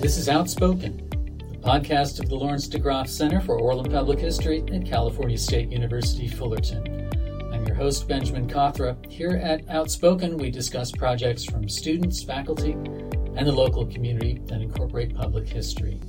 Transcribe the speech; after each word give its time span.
This 0.00 0.16
is 0.16 0.28
Outspoken, 0.28 1.08
the 1.50 1.58
podcast 1.58 2.20
of 2.20 2.28
the 2.28 2.36
Lawrence 2.36 2.68
de 2.68 2.78
Graaf 2.78 3.08
Center 3.08 3.40
for 3.40 3.58
Oral 3.58 3.80
and 3.80 3.92
Public 3.92 4.20
History 4.20 4.62
at 4.72 4.86
California 4.86 5.36
State 5.36 5.72
University, 5.72 6.28
Fullerton. 6.28 7.10
I'm 7.52 7.66
your 7.66 7.74
host, 7.74 8.06
Benjamin 8.06 8.46
Cawthra. 8.48 8.96
Here 9.10 9.40
at 9.42 9.68
Outspoken, 9.68 10.36
we 10.36 10.52
discuss 10.52 10.92
projects 10.92 11.44
from 11.44 11.68
students, 11.68 12.22
faculty, 12.22 12.74
and 12.74 13.44
the 13.44 13.50
local 13.50 13.86
community 13.86 14.40
that 14.46 14.60
incorporate 14.60 15.16
public 15.16 15.48
history. 15.48 16.00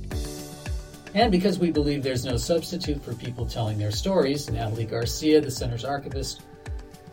And 1.14 1.32
because 1.32 1.58
we 1.58 1.72
believe 1.72 2.04
there's 2.04 2.24
no 2.24 2.36
substitute 2.36 3.02
for 3.02 3.16
people 3.16 3.44
telling 3.44 3.76
their 3.76 3.90
stories, 3.90 4.48
Natalie 4.48 4.84
Garcia, 4.84 5.40
the 5.40 5.50
center's 5.50 5.84
archivist, 5.84 6.42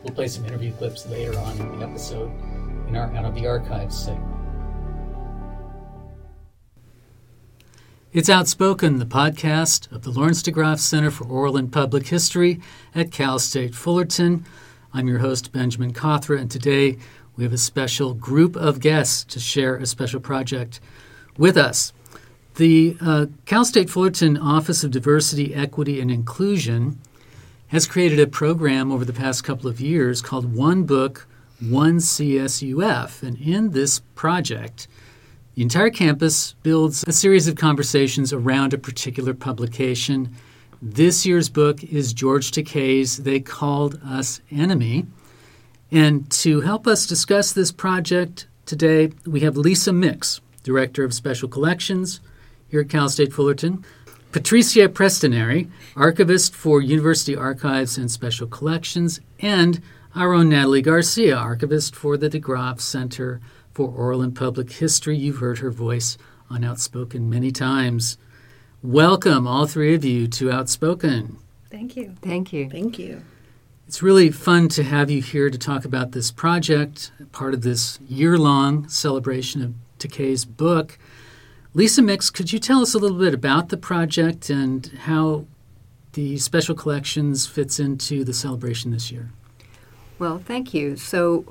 will 0.04 0.12
play 0.12 0.28
some 0.28 0.46
interview 0.46 0.71
clips 0.73 1.07
later 1.07 1.39
on 1.39 1.59
in 1.59 1.80
the 1.80 1.88
episode 1.88 2.32
in 2.88 2.96
our 2.96 3.12
Out 3.16 3.25
of 3.25 3.34
the 3.34 3.48
Archives 3.48 3.98
segment. 3.98 4.36
It's 8.18 8.32
Outspoken, 8.32 8.98
the 8.98 9.06
podcast 9.06 9.92
of 9.92 10.02
the 10.02 10.10
Lawrence 10.10 10.42
de 10.42 10.50
Graaf 10.50 10.80
Center 10.80 11.12
for 11.12 11.26
Oral 11.26 11.56
and 11.56 11.71
Public 11.71 12.07
History 12.07 12.60
at 12.96 13.12
Cal 13.12 13.38
State 13.38 13.76
Fullerton. 13.76 14.43
I'm 14.92 15.07
your 15.07 15.20
host, 15.20 15.52
Benjamin 15.52 15.93
Cawthra, 15.93 16.42
and 16.42 16.50
today 16.50 16.98
we 17.36 17.43
have 17.43 17.54
a 17.54 17.60
special 17.60 18.16
group 18.16 18.56
of 18.56 18.80
guests 18.80 19.24
to 19.26 19.40
share 19.40 19.76
a 19.76 19.86
special 19.86 20.20
project 20.20 20.80
with 21.38 21.57
us. 21.57 21.93
The 22.56 22.98
uh, 23.00 23.28
Cal 23.46 23.64
State 23.64 23.88
Fullerton 23.88 24.36
Office 24.36 24.84
of 24.84 24.90
Diversity, 24.90 25.54
Equity, 25.54 26.02
and 26.02 26.10
Inclusion 26.10 26.98
has 27.68 27.86
created 27.86 28.20
a 28.20 28.26
program 28.26 28.92
over 28.92 29.06
the 29.06 29.14
past 29.14 29.43
couple 29.43 29.70
of 29.70 29.79
years 29.79 30.24
called 30.24 30.56
One 30.56 30.86
Book, 30.86 31.28
One 31.60 31.98
CSUF. 31.98 33.22
And 33.22 33.38
in 33.38 33.73
this 33.73 34.00
project, 34.16 34.88
the 35.58 35.64
entire 35.64 35.89
campus 35.89 36.53
builds 36.61 37.03
a 37.08 37.11
series 37.11 37.47
of 37.47 37.56
conversations 37.56 38.31
around 38.31 38.75
a 38.75 38.78
particular 38.78 39.34
publication. 39.34 40.36
This 40.84 41.26
year's 41.26 41.50
book 41.50 41.84
is 41.84 42.14
George 42.14 42.52
Takei's 42.52 43.18
They 43.18 43.40
Called 43.40 44.00
Us 44.06 44.40
Enemy. 44.52 45.08
And 45.92 46.30
to 46.30 46.62
help 46.62 46.86
us 46.86 47.08
discuss 47.08 47.54
this 47.54 47.72
project 47.72 48.46
today, 48.68 49.14
we 49.26 49.40
have 49.40 49.58
Lisa 49.58 49.92
Mix, 49.92 50.42
Director 50.62 51.04
of 51.04 51.12
Special 51.12 51.50
Collections 51.50 52.20
here 52.70 52.81
at 52.81 52.90
Cal 52.90 53.09
State 53.09 53.34
Fullerton, 53.34 53.84
Patricia 54.31 54.88
Prestinari, 54.88 55.72
Archivist 55.96 56.53
for 56.53 56.84
University 56.84 57.36
Archives 57.36 57.98
and 57.98 58.12
Special 58.12 58.46
Collections, 58.46 59.22
and 59.40 59.81
our 60.14 60.34
own 60.34 60.50
Natalie 60.50 60.84
Garcia, 60.84 61.36
Archivist 61.36 61.96
for 61.96 62.16
the 62.16 62.30
de 62.30 62.38
Graaf 62.38 62.80
Center 62.80 63.42
for 63.78 63.89
oral 63.89 64.23
and 64.23 64.36
public 64.36 64.72
history. 64.72 65.16
You've 65.16 65.38
heard 65.38 65.59
her 65.59 65.70
voice 65.70 66.17
on 66.50 66.64
Outspoken 66.64 67.30
many 67.30 67.52
times. 67.52 68.17
Welcome, 68.81 69.45
all 69.45 69.67
three 69.67 69.94
of 69.94 70.03
you, 70.03 70.28
to 70.30 70.52
Outspoken. 70.52 71.38
Thank 71.69 71.95
you. 71.95 72.16
Thank 72.23 72.52
you. 72.52 72.67
Thank 72.72 72.97
you. 72.97 73.22
It's 73.88 74.02
really 74.02 74.31
fun 74.31 74.67
to 74.69 74.81
have 74.81 75.11
you 75.11 75.22
here 75.22 75.52
to 75.52 75.59
talk 75.59 75.86
about 75.86 76.14
this 76.14 76.31
project, 76.31 77.11
part 77.31 77.53
of 77.53 77.61
this 77.61 78.00
year 78.09 78.36
long 78.39 78.89
celebration 78.89 79.61
of 79.61 79.75
Takei's 80.00 80.44
book. 80.44 80.97
Lisa 81.75 82.02
Mix, 82.02 82.31
could 82.31 82.52
you 82.52 82.58
tell 82.58 82.81
us 82.81 82.95
a 82.95 82.97
little 82.97 83.19
bit 83.19 83.36
about 83.36 83.69
the 83.69 83.78
project 83.78 84.50
and 84.50 84.88
how 85.03 85.45
the 86.14 86.39
special 86.39 86.73
collections 86.73 87.45
fits 87.45 87.80
into 87.80 88.23
the 88.23 88.34
celebration 88.34 88.89
this 88.89 89.12
year? 89.12 89.30
Well, 90.17 90.39
thank 90.39 90.73
you. 90.73 90.95
So, 90.95 91.45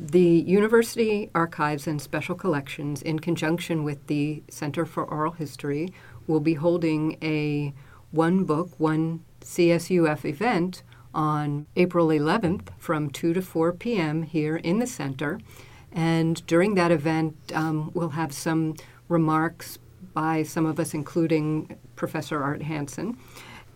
the 0.00 0.20
University 0.20 1.30
Archives 1.34 1.86
and 1.86 2.00
Special 2.00 2.34
Collections, 2.34 3.02
in 3.02 3.18
conjunction 3.18 3.82
with 3.82 4.06
the 4.06 4.42
Center 4.48 4.86
for 4.86 5.04
Oral 5.04 5.32
History, 5.32 5.92
will 6.26 6.40
be 6.40 6.54
holding 6.54 7.16
a 7.20 7.74
one 8.10 8.44
book, 8.44 8.70
one 8.78 9.24
CSUF 9.40 10.24
event 10.24 10.82
on 11.12 11.66
April 11.74 12.08
11th 12.08 12.68
from 12.78 13.10
2 13.10 13.32
to 13.34 13.42
4 13.42 13.72
p.m. 13.72 14.22
here 14.22 14.56
in 14.56 14.78
the 14.78 14.86
center. 14.86 15.40
And 15.90 16.46
during 16.46 16.74
that 16.74 16.92
event, 16.92 17.36
um, 17.54 17.90
we'll 17.94 18.10
have 18.10 18.32
some 18.32 18.76
remarks 19.08 19.78
by 20.12 20.42
some 20.42 20.66
of 20.66 20.78
us, 20.78 20.94
including 20.94 21.76
Professor 21.96 22.42
Art 22.42 22.62
Hansen. 22.62 23.18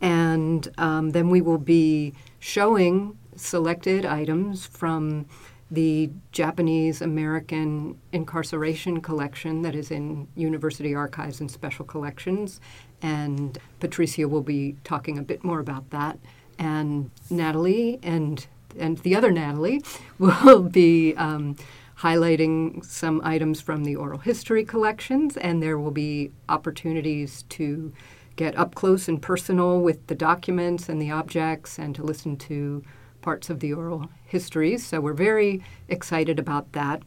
And 0.00 0.69
um, 0.78 1.10
then 1.10 1.30
we 1.30 1.41
will 1.41 1.58
be 1.58 2.14
showing 2.38 3.19
selected 3.34 4.04
items 4.04 4.66
from 4.66 5.26
the 5.72 6.10
Japanese 6.32 7.00
American 7.00 7.98
incarceration 8.12 9.00
collection 9.00 9.62
that 9.62 9.74
is 9.74 9.90
in 9.90 10.28
University 10.36 10.94
Archives 10.94 11.40
and 11.40 11.50
Special 11.50 11.86
Collections. 11.86 12.60
And 13.00 13.56
Patricia 13.80 14.28
will 14.28 14.42
be 14.42 14.76
talking 14.84 15.16
a 15.18 15.22
bit 15.22 15.42
more 15.42 15.60
about 15.60 15.88
that. 15.90 16.18
And 16.58 17.10
Natalie 17.30 17.98
and 18.02 18.46
and 18.78 18.98
the 18.98 19.16
other 19.16 19.30
Natalie 19.30 19.82
will 20.18 20.62
be 20.62 21.14
um, 21.16 21.56
highlighting 21.98 22.84
some 22.84 23.22
items 23.24 23.60
from 23.60 23.84
the 23.84 23.96
oral 23.96 24.18
history 24.18 24.64
collections, 24.64 25.36
and 25.38 25.62
there 25.62 25.78
will 25.78 25.90
be 25.90 26.32
opportunities 26.48 27.44
to 27.50 27.92
get 28.36 28.56
up 28.58 28.74
close 28.74 29.08
and 29.08 29.22
personal 29.22 29.80
with 29.80 30.06
the 30.06 30.14
documents 30.14 30.88
and 30.88 31.00
the 31.00 31.10
objects 31.10 31.78
and 31.78 31.94
to 31.94 32.02
listen 32.02 32.36
to 32.36 32.82
parts 33.22 33.48
of 33.48 33.60
the 33.60 33.72
oral 33.72 34.10
histories. 34.26 34.84
So 34.86 35.00
we're 35.00 35.12
very 35.14 35.64
excited 35.88 36.38
about 36.38 36.72
that. 36.72 37.02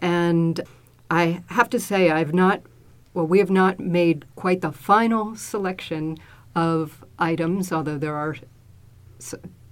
And 0.00 0.60
I 1.10 1.42
have 1.48 1.70
to 1.70 1.80
say, 1.80 2.10
I've 2.10 2.34
not, 2.34 2.62
well, 3.14 3.26
we 3.26 3.38
have 3.38 3.50
not 3.50 3.78
made 3.78 4.24
quite 4.36 4.60
the 4.60 4.72
final 4.72 5.36
selection 5.36 6.18
of 6.54 7.04
items, 7.18 7.72
although 7.72 7.98
there 7.98 8.16
are. 8.16 8.36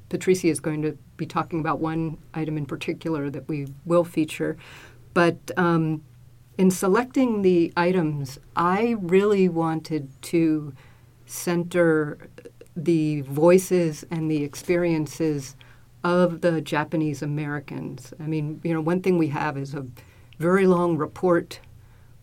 Patricia 0.09 0.47
is 0.47 0.61
going 0.61 0.83
to 0.83 0.97
be 1.17 1.27
talking 1.27 1.59
about 1.59 1.81
one 1.81 2.19
item 2.33 2.57
in 2.57 2.65
particular 2.65 3.29
that 3.29 3.49
we 3.49 3.67
will 3.85 4.05
feature. 4.05 4.57
But 5.15 5.51
um, 5.57 6.05
in 6.59 6.71
selecting 6.71 7.43
the 7.43 7.73
items, 7.77 8.39
I 8.55 8.97
really 9.01 9.49
wanted 9.49 10.11
to 10.23 10.73
center 11.27 12.29
the 12.77 13.23
voices 13.23 14.05
and 14.11 14.31
the 14.31 14.45
experiences 14.45 15.57
of 16.07 16.41
the 16.41 16.61
Japanese 16.61 17.21
Americans. 17.21 18.15
I 18.21 18.29
mean, 18.29 18.61
you 18.63 18.73
know, 18.73 18.81
one 18.81 19.03
thing 19.03 19.19
we 19.19 19.27
have 19.29 19.59
is 19.59 19.75
a 19.75 19.85
very 20.39 20.65
long 20.69 20.97
report 20.97 21.59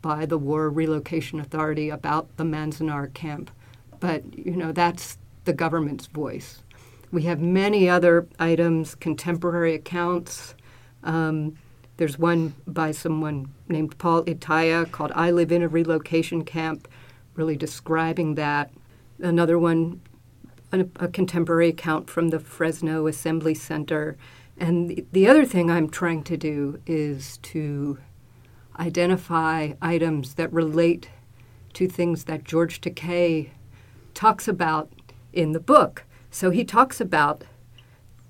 by 0.02 0.26
the 0.26 0.38
War 0.38 0.70
Relocation 0.70 1.38
Authority 1.42 1.90
about 1.90 2.38
the 2.38 2.46
Manzanar 2.46 3.14
camp, 3.14 3.52
but 4.00 4.38
you 4.38 4.56
know, 4.56 4.72
that's 4.72 5.18
the 5.44 5.52
government's 5.52 6.08
voice. 6.08 6.64
We 7.12 7.24
have 7.24 7.42
many 7.42 7.90
other 7.90 8.26
items, 8.40 8.96
contemporary 8.96 9.76
accounts. 9.76 10.56
Um, 11.04 11.58
there's 11.98 12.18
one 12.18 12.56
by 12.66 12.92
someone 12.92 13.54
named 13.68 13.98
Paul 13.98 14.24
Itaya 14.24 14.90
called 14.90 15.12
I 15.14 15.32
Live 15.32 15.52
in 15.52 15.62
a 15.62 15.68
Relocation 15.68 16.46
Camp, 16.46 16.88
really 17.36 17.58
describing 17.58 18.36
that. 18.36 18.72
Another 19.20 19.60
one 19.60 20.00
a, 20.74 21.06
a 21.06 21.08
contemporary 21.08 21.70
account 21.70 22.10
from 22.10 22.30
the 22.30 22.40
Fresno 22.40 23.08
Assembly 23.08 23.54
Center. 23.54 24.18
And 24.58 24.90
the, 24.90 25.06
the 25.12 25.28
other 25.28 25.46
thing 25.46 25.70
I'm 25.70 25.90
trying 25.90 26.24
to 26.24 26.38
do 26.38 26.82
is 26.86 27.38
to 27.38 28.00
identify 28.80 29.74
items 29.82 30.34
that 30.36 30.52
relate 30.52 31.10
to 31.74 31.88
things 31.88 32.26
that 32.26 32.44
George 32.44 32.82
Takei 32.82 33.50
talks 34.14 34.48
about 34.48 34.92
in 35.32 35.52
the 35.52 35.60
book. 35.60 36.04
So 36.30 36.50
he 36.50 36.64
talks 36.64 37.00
about 37.00 37.44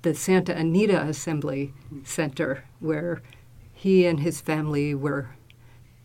the 0.02 0.14
Santa 0.14 0.54
Anita 0.54 1.00
Assembly 1.02 1.72
Center, 2.04 2.64
where 2.80 3.22
he 3.72 4.06
and 4.06 4.20
his 4.20 4.40
family 4.40 4.94
were 4.94 5.30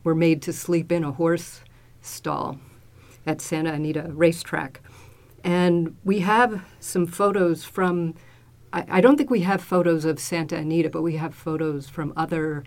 were 0.03 0.16
made 0.16 0.41
to 0.41 0.53
sleep 0.53 0.92
in 0.92 1.03
a 1.03 1.12
horse 1.12 1.62
stall 2.01 2.57
at 3.25 3.42
Santa 3.42 3.74
Anita 3.74 4.09
Racetrack. 4.13 4.81
And 5.44 5.95
we 6.03 6.19
have 6.19 6.63
some 6.80 7.06
photos 7.06 7.63
from, 7.63 8.15
I, 8.74 8.86
I, 8.89 9.01
don't 9.01 9.18
think 9.18 9.30
we 9.30 9.41
have 9.41 9.62
photos 9.62 10.06
of 10.06 10.19
Santa 10.19 10.57
Anita, 10.57 10.89
but 10.89 11.01
we 11.01 11.15
have 11.18 11.33
photos 11.33 11.88
from 11.88 12.13
other 12.15 12.63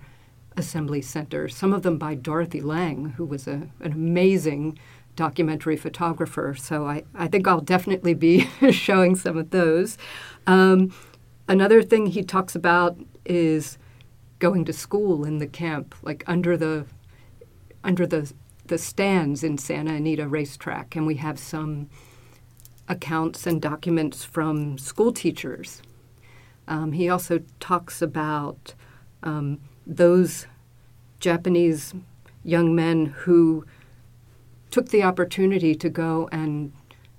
assembly 0.57 1.03
centers, 1.03 1.57
some 1.57 1.73
of 1.73 1.83
them 1.83 1.99
by 1.99 2.15
Dorothy 2.15 2.61
Lange, 2.61 3.11
who 3.11 3.25
was 3.25 3.47
a, 3.47 3.69
an 3.81 3.93
amazing 3.93 4.79
documentary 5.17 5.77
photographer. 5.77 6.55
So 6.55 6.87
I, 6.87 7.05
I 7.15 7.29
think 7.29 7.47
I'll 7.47 7.61
definitely 7.61 8.15
be 8.15 8.49
showing 8.71 9.17
some 9.17 9.37
of 9.37 9.51
those. 9.51 9.99
Um, 10.47 10.93
another 11.49 11.83
thing 11.83 12.07
he 12.07 12.23
talks 12.23 12.55
about 12.55 12.99
is 13.25 13.79
going 14.39 14.65
to 14.65 14.73
school 14.73 15.25
in 15.25 15.39
the 15.39 15.47
camp, 15.47 15.95
like 16.03 16.25
under 16.27 16.57
the 16.57 16.87
under 17.85 18.07
the 18.07 18.33
the 18.67 18.79
stands 18.79 19.43
in 19.43 19.59
Santa 19.59 19.95
Anita 19.95 20.27
racetrack, 20.27 20.97
and 20.97 21.07
we 21.07 21.17
have 21.17 21.39
some 21.39 21.91
accounts 22.93 23.47
and 23.47 23.61
documents 23.61 24.25
from 24.25 24.79
school 24.79 25.13
teachers. 25.13 25.83
Um, 26.69 26.93
he 26.93 27.09
also 27.09 27.41
talks 27.59 28.01
about 28.01 28.75
um, 29.23 29.61
those 29.87 30.47
Japanese 31.19 31.95
young 32.45 32.75
men 32.75 33.07
who 33.07 33.65
took 34.71 34.91
the 34.91 35.03
opportunity 35.03 35.75
to 35.75 35.89
go 35.89 36.29
and 36.31 36.73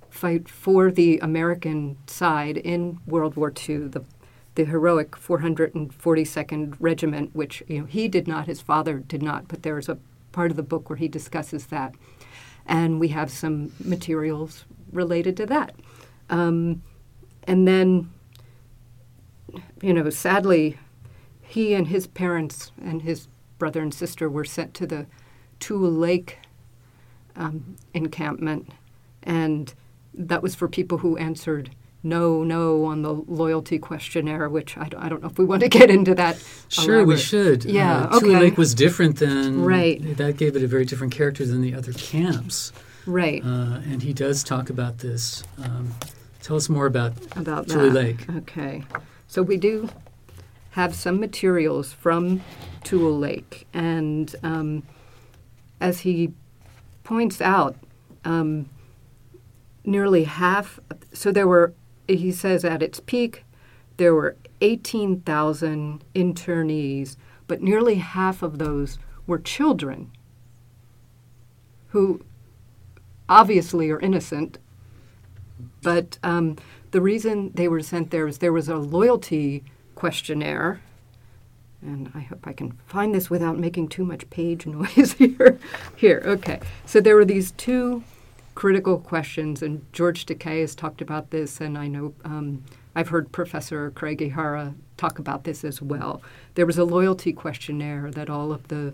fight 0.09 0.47
for 0.47 0.91
the 0.91 1.17
American 1.19 1.97
side 2.07 2.57
in 2.57 2.99
World 3.07 3.35
War 3.35 3.51
II, 3.51 3.87
the, 3.87 4.03
the 4.55 4.65
heroic 4.65 5.11
442nd 5.11 6.75
Regiment, 6.79 7.35
which 7.35 7.63
you 7.67 7.79
know, 7.79 7.85
he 7.85 8.07
did 8.07 8.27
not, 8.27 8.45
his 8.45 8.61
father 8.61 8.99
did 8.99 9.23
not, 9.23 9.47
but 9.47 9.63
there's 9.63 9.89
a 9.89 9.97
part 10.31 10.51
of 10.51 10.57
the 10.57 10.63
book 10.63 10.89
where 10.89 10.97
he 10.97 11.07
discusses 11.07 11.67
that. 11.67 11.95
And 12.65 12.99
we 12.99 13.09
have 13.09 13.31
some 13.31 13.71
materials 13.83 14.65
related 14.93 15.37
to 15.37 15.45
that. 15.47 15.75
Um, 16.29 16.81
and 17.45 17.67
then, 17.67 18.11
you 19.81 19.93
know, 19.93 20.09
sadly, 20.09 20.77
he 21.41 21.73
and 21.73 21.87
his 21.87 22.07
parents 22.07 22.71
and 22.81 23.01
his 23.01 23.27
brother 23.57 23.81
and 23.81 23.93
sister 23.93 24.29
were 24.29 24.45
sent 24.45 24.73
to 24.75 24.87
the 24.87 25.05
Tule 25.59 25.91
Lake 25.91 26.39
um, 27.35 27.75
encampment. 27.93 28.69
And 29.21 29.73
that 30.13 30.41
was 30.41 30.55
for 30.55 30.67
people 30.67 30.99
who 30.99 31.17
answered 31.17 31.69
no, 32.03 32.43
no 32.43 32.83
on 32.85 33.01
the 33.01 33.13
loyalty 33.13 33.79
questionnaire, 33.79 34.49
which 34.49 34.77
I 34.77 34.89
don't, 34.89 35.01
I 35.01 35.07
don't 35.07 35.21
know 35.21 35.29
if 35.29 35.37
we 35.37 35.45
want 35.45 35.61
to 35.61 35.69
get 35.69 35.89
into 35.89 36.13
that. 36.15 36.37
Sure, 36.67 36.95
elaborate. 36.95 37.07
we 37.07 37.17
should. 37.17 37.65
Yeah, 37.65 38.03
uh, 38.03 38.17
okay. 38.17 38.25
Tule 38.25 38.39
Lake 38.41 38.57
was 38.57 38.75
different 38.75 39.19
than 39.19 39.63
right. 39.63 40.17
That 40.17 40.35
gave 40.35 40.55
it 40.55 40.63
a 40.63 40.67
very 40.67 40.83
different 40.83 41.13
character 41.13 41.45
than 41.45 41.61
the 41.61 41.73
other 41.73 41.93
camps. 41.93 42.73
Right. 43.05 43.43
Uh, 43.43 43.79
and 43.85 44.01
he 44.01 44.13
does 44.13 44.43
talk 44.43 44.69
about 44.69 44.99
this. 44.99 45.43
Um, 45.63 45.93
tell 46.41 46.55
us 46.55 46.69
more 46.69 46.85
about 46.85 47.13
about 47.35 47.67
Tule 47.67 47.89
that. 47.89 47.93
Lake. 47.93 48.29
Okay, 48.29 48.83
so 49.27 49.41
we 49.41 49.57
do 49.57 49.89
have 50.71 50.95
some 50.95 51.19
materials 51.19 51.93
from 51.93 52.41
Tule 52.83 53.17
Lake, 53.17 53.67
and 53.73 54.35
um, 54.43 54.83
as 55.79 56.01
he 56.01 56.33
points 57.03 57.41
out, 57.41 57.75
um, 58.23 58.69
nearly 59.83 60.23
half. 60.23 60.79
So 61.13 61.31
there 61.31 61.47
were 61.47 61.73
he 62.07 62.31
says 62.31 62.65
at 62.65 62.81
its 62.81 62.99
peak, 62.99 63.45
there 63.97 64.13
were 64.13 64.35
18,000 64.61 66.03
internees, 66.15 67.15
but 67.47 67.61
nearly 67.61 67.95
half 67.95 68.41
of 68.41 68.57
those 68.59 68.97
were 69.27 69.39
children 69.39 70.11
who 71.89 72.23
obviously 73.29 73.89
are 73.89 73.99
innocent. 73.99 74.57
But 75.81 76.17
um, 76.23 76.57
the 76.91 77.01
reason 77.01 77.51
they 77.53 77.67
were 77.67 77.81
sent 77.81 78.11
there 78.11 78.27
is 78.27 78.37
there 78.39 78.53
was 78.53 78.69
a 78.69 78.77
loyalty 78.77 79.63
questionnaire. 79.95 80.81
And 81.81 82.11
I 82.15 82.21
hope 82.21 82.47
I 82.47 82.53
can 82.53 82.77
find 82.87 83.13
this 83.13 83.29
without 83.29 83.59
making 83.59 83.89
too 83.89 84.05
much 84.05 84.29
page 84.29 84.65
noise 84.67 85.13
here. 85.13 85.59
here, 85.95 86.21
okay. 86.25 86.59
So 86.85 87.01
there 87.01 87.15
were 87.15 87.25
these 87.25 87.51
two 87.51 88.03
critical 88.55 88.99
questions, 88.99 89.61
and 89.61 89.85
George 89.93 90.25
Takei 90.25 90.61
has 90.61 90.75
talked 90.75 91.01
about 91.01 91.31
this, 91.31 91.59
and 91.59 91.77
I 91.77 91.87
know 91.87 92.13
um, 92.23 92.63
I've 92.95 93.09
heard 93.09 93.31
Professor 93.31 93.91
Craig 93.91 94.19
Ihara 94.19 94.75
talk 94.97 95.19
about 95.19 95.43
this 95.43 95.63
as 95.63 95.81
well. 95.81 96.21
There 96.55 96.65
was 96.65 96.77
a 96.77 96.83
loyalty 96.83 97.33
questionnaire 97.33 98.11
that 98.11 98.29
all 98.29 98.51
of 98.51 98.67
the 98.67 98.93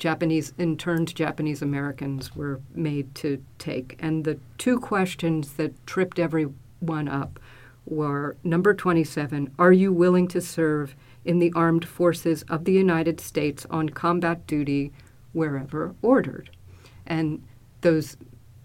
Japanese 0.00 0.54
interned 0.58 1.14
Japanese 1.14 1.60
Americans 1.60 2.34
were 2.34 2.60
made 2.74 3.14
to 3.16 3.44
take, 3.58 3.96
and 4.00 4.24
the 4.24 4.38
two 4.56 4.80
questions 4.80 5.52
that 5.52 5.86
tripped 5.86 6.18
everyone 6.18 7.06
up 7.06 7.38
were 7.84 8.34
number 8.42 8.72
27 8.72 9.52
Are 9.58 9.72
you 9.72 9.92
willing 9.92 10.26
to 10.28 10.40
serve 10.40 10.96
in 11.24 11.38
the 11.38 11.52
armed 11.54 11.84
forces 11.84 12.42
of 12.48 12.64
the 12.64 12.72
United 12.72 13.20
States 13.20 13.66
on 13.70 13.90
combat 13.90 14.46
duty 14.46 14.90
wherever 15.32 15.94
ordered? 16.00 16.48
And 17.06 17.44
those 17.82 18.16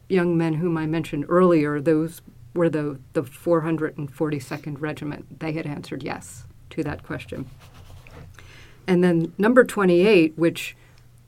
young 0.08 0.38
men 0.38 0.54
whom 0.54 0.78
I 0.78 0.86
mentioned 0.86 1.26
earlier, 1.28 1.82
those 1.82 2.22
were 2.54 2.70
the, 2.70 2.98
the 3.12 3.24
442nd 3.24 4.80
Regiment. 4.80 5.42
They 5.42 5.52
had 5.52 5.66
answered 5.66 6.02
yes 6.02 6.46
to 6.70 6.84
that 6.84 7.04
question. 7.04 7.50
And 8.88 9.04
then 9.04 9.34
number 9.38 9.66
28, 9.66 10.38
which 10.38 10.78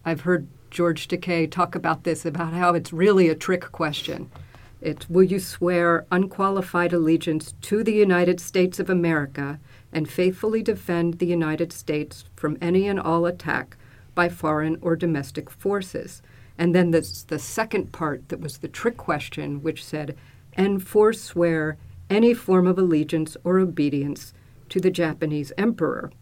I've 0.07 0.21
heard 0.21 0.47
George 0.71 1.09
Takei 1.09 1.51
talk 1.51 1.75
about 1.75 2.05
this, 2.05 2.25
about 2.25 2.53
how 2.53 2.73
it's 2.73 2.93
really 2.93 3.27
a 3.27 3.35
trick 3.35 3.73
question. 3.73 4.31
It's 4.79 5.09
Will 5.09 5.23
you 5.23 5.37
swear 5.37 6.05
unqualified 6.09 6.93
allegiance 6.93 7.55
to 7.63 7.83
the 7.83 7.91
United 7.91 8.39
States 8.39 8.79
of 8.79 8.89
America 8.89 9.59
and 9.91 10.09
faithfully 10.09 10.63
defend 10.63 11.15
the 11.15 11.25
United 11.25 11.73
States 11.73 12.23
from 12.37 12.57
any 12.61 12.87
and 12.87 12.97
all 12.97 13.25
attack 13.25 13.75
by 14.15 14.29
foreign 14.29 14.77
or 14.79 14.95
domestic 14.95 15.49
forces? 15.49 16.21
And 16.57 16.73
then 16.73 16.91
the, 16.91 17.01
the 17.27 17.37
second 17.37 17.91
part 17.91 18.29
that 18.29 18.39
was 18.39 18.59
the 18.59 18.69
trick 18.69 18.95
question, 18.95 19.61
which 19.61 19.83
said, 19.83 20.15
and 20.53 20.81
forswear 20.81 21.75
any 22.09 22.33
form 22.33 22.65
of 22.65 22.77
allegiance 22.77 23.35
or 23.43 23.59
obedience 23.59 24.33
to 24.69 24.79
the 24.79 24.89
Japanese 24.89 25.51
emperor. 25.57 26.13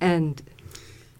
And 0.00 0.40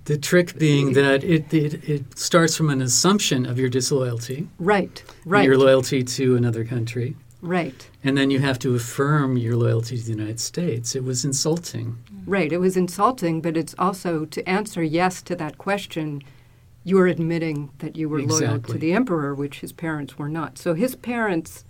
the 0.04 0.18
trick 0.18 0.58
being 0.58 0.94
that 0.94 1.22
it, 1.22 1.52
it, 1.52 1.88
it 1.88 2.18
starts 2.18 2.56
from 2.56 2.70
an 2.70 2.82
assumption 2.82 3.46
of 3.46 3.58
your 3.58 3.68
disloyalty. 3.68 4.48
Right, 4.58 5.02
right. 5.24 5.44
Your 5.44 5.56
loyalty 5.56 6.02
to 6.02 6.36
another 6.36 6.64
country. 6.64 7.16
Right. 7.40 7.90
And 8.04 8.16
then 8.16 8.30
you 8.30 8.38
have 8.38 8.58
to 8.60 8.74
affirm 8.74 9.36
your 9.36 9.56
loyalty 9.56 9.98
to 9.98 10.04
the 10.04 10.12
United 10.12 10.38
States. 10.38 10.94
It 10.94 11.02
was 11.02 11.24
insulting. 11.24 11.98
Right. 12.24 12.52
It 12.52 12.58
was 12.58 12.76
insulting, 12.76 13.40
but 13.40 13.56
it's 13.56 13.74
also 13.78 14.24
to 14.26 14.48
answer 14.48 14.82
yes 14.82 15.22
to 15.22 15.34
that 15.36 15.58
question 15.58 16.22
you're 16.84 17.06
admitting 17.06 17.70
that 17.78 17.96
you 17.96 18.08
were 18.08 18.18
exactly. 18.18 18.46
loyal 18.46 18.60
to 18.60 18.78
the 18.78 18.92
emperor, 18.92 19.34
which 19.34 19.60
his 19.60 19.72
parents 19.72 20.18
were 20.18 20.28
not. 20.28 20.58
So 20.58 20.74
his 20.74 20.96
parents 20.96 21.64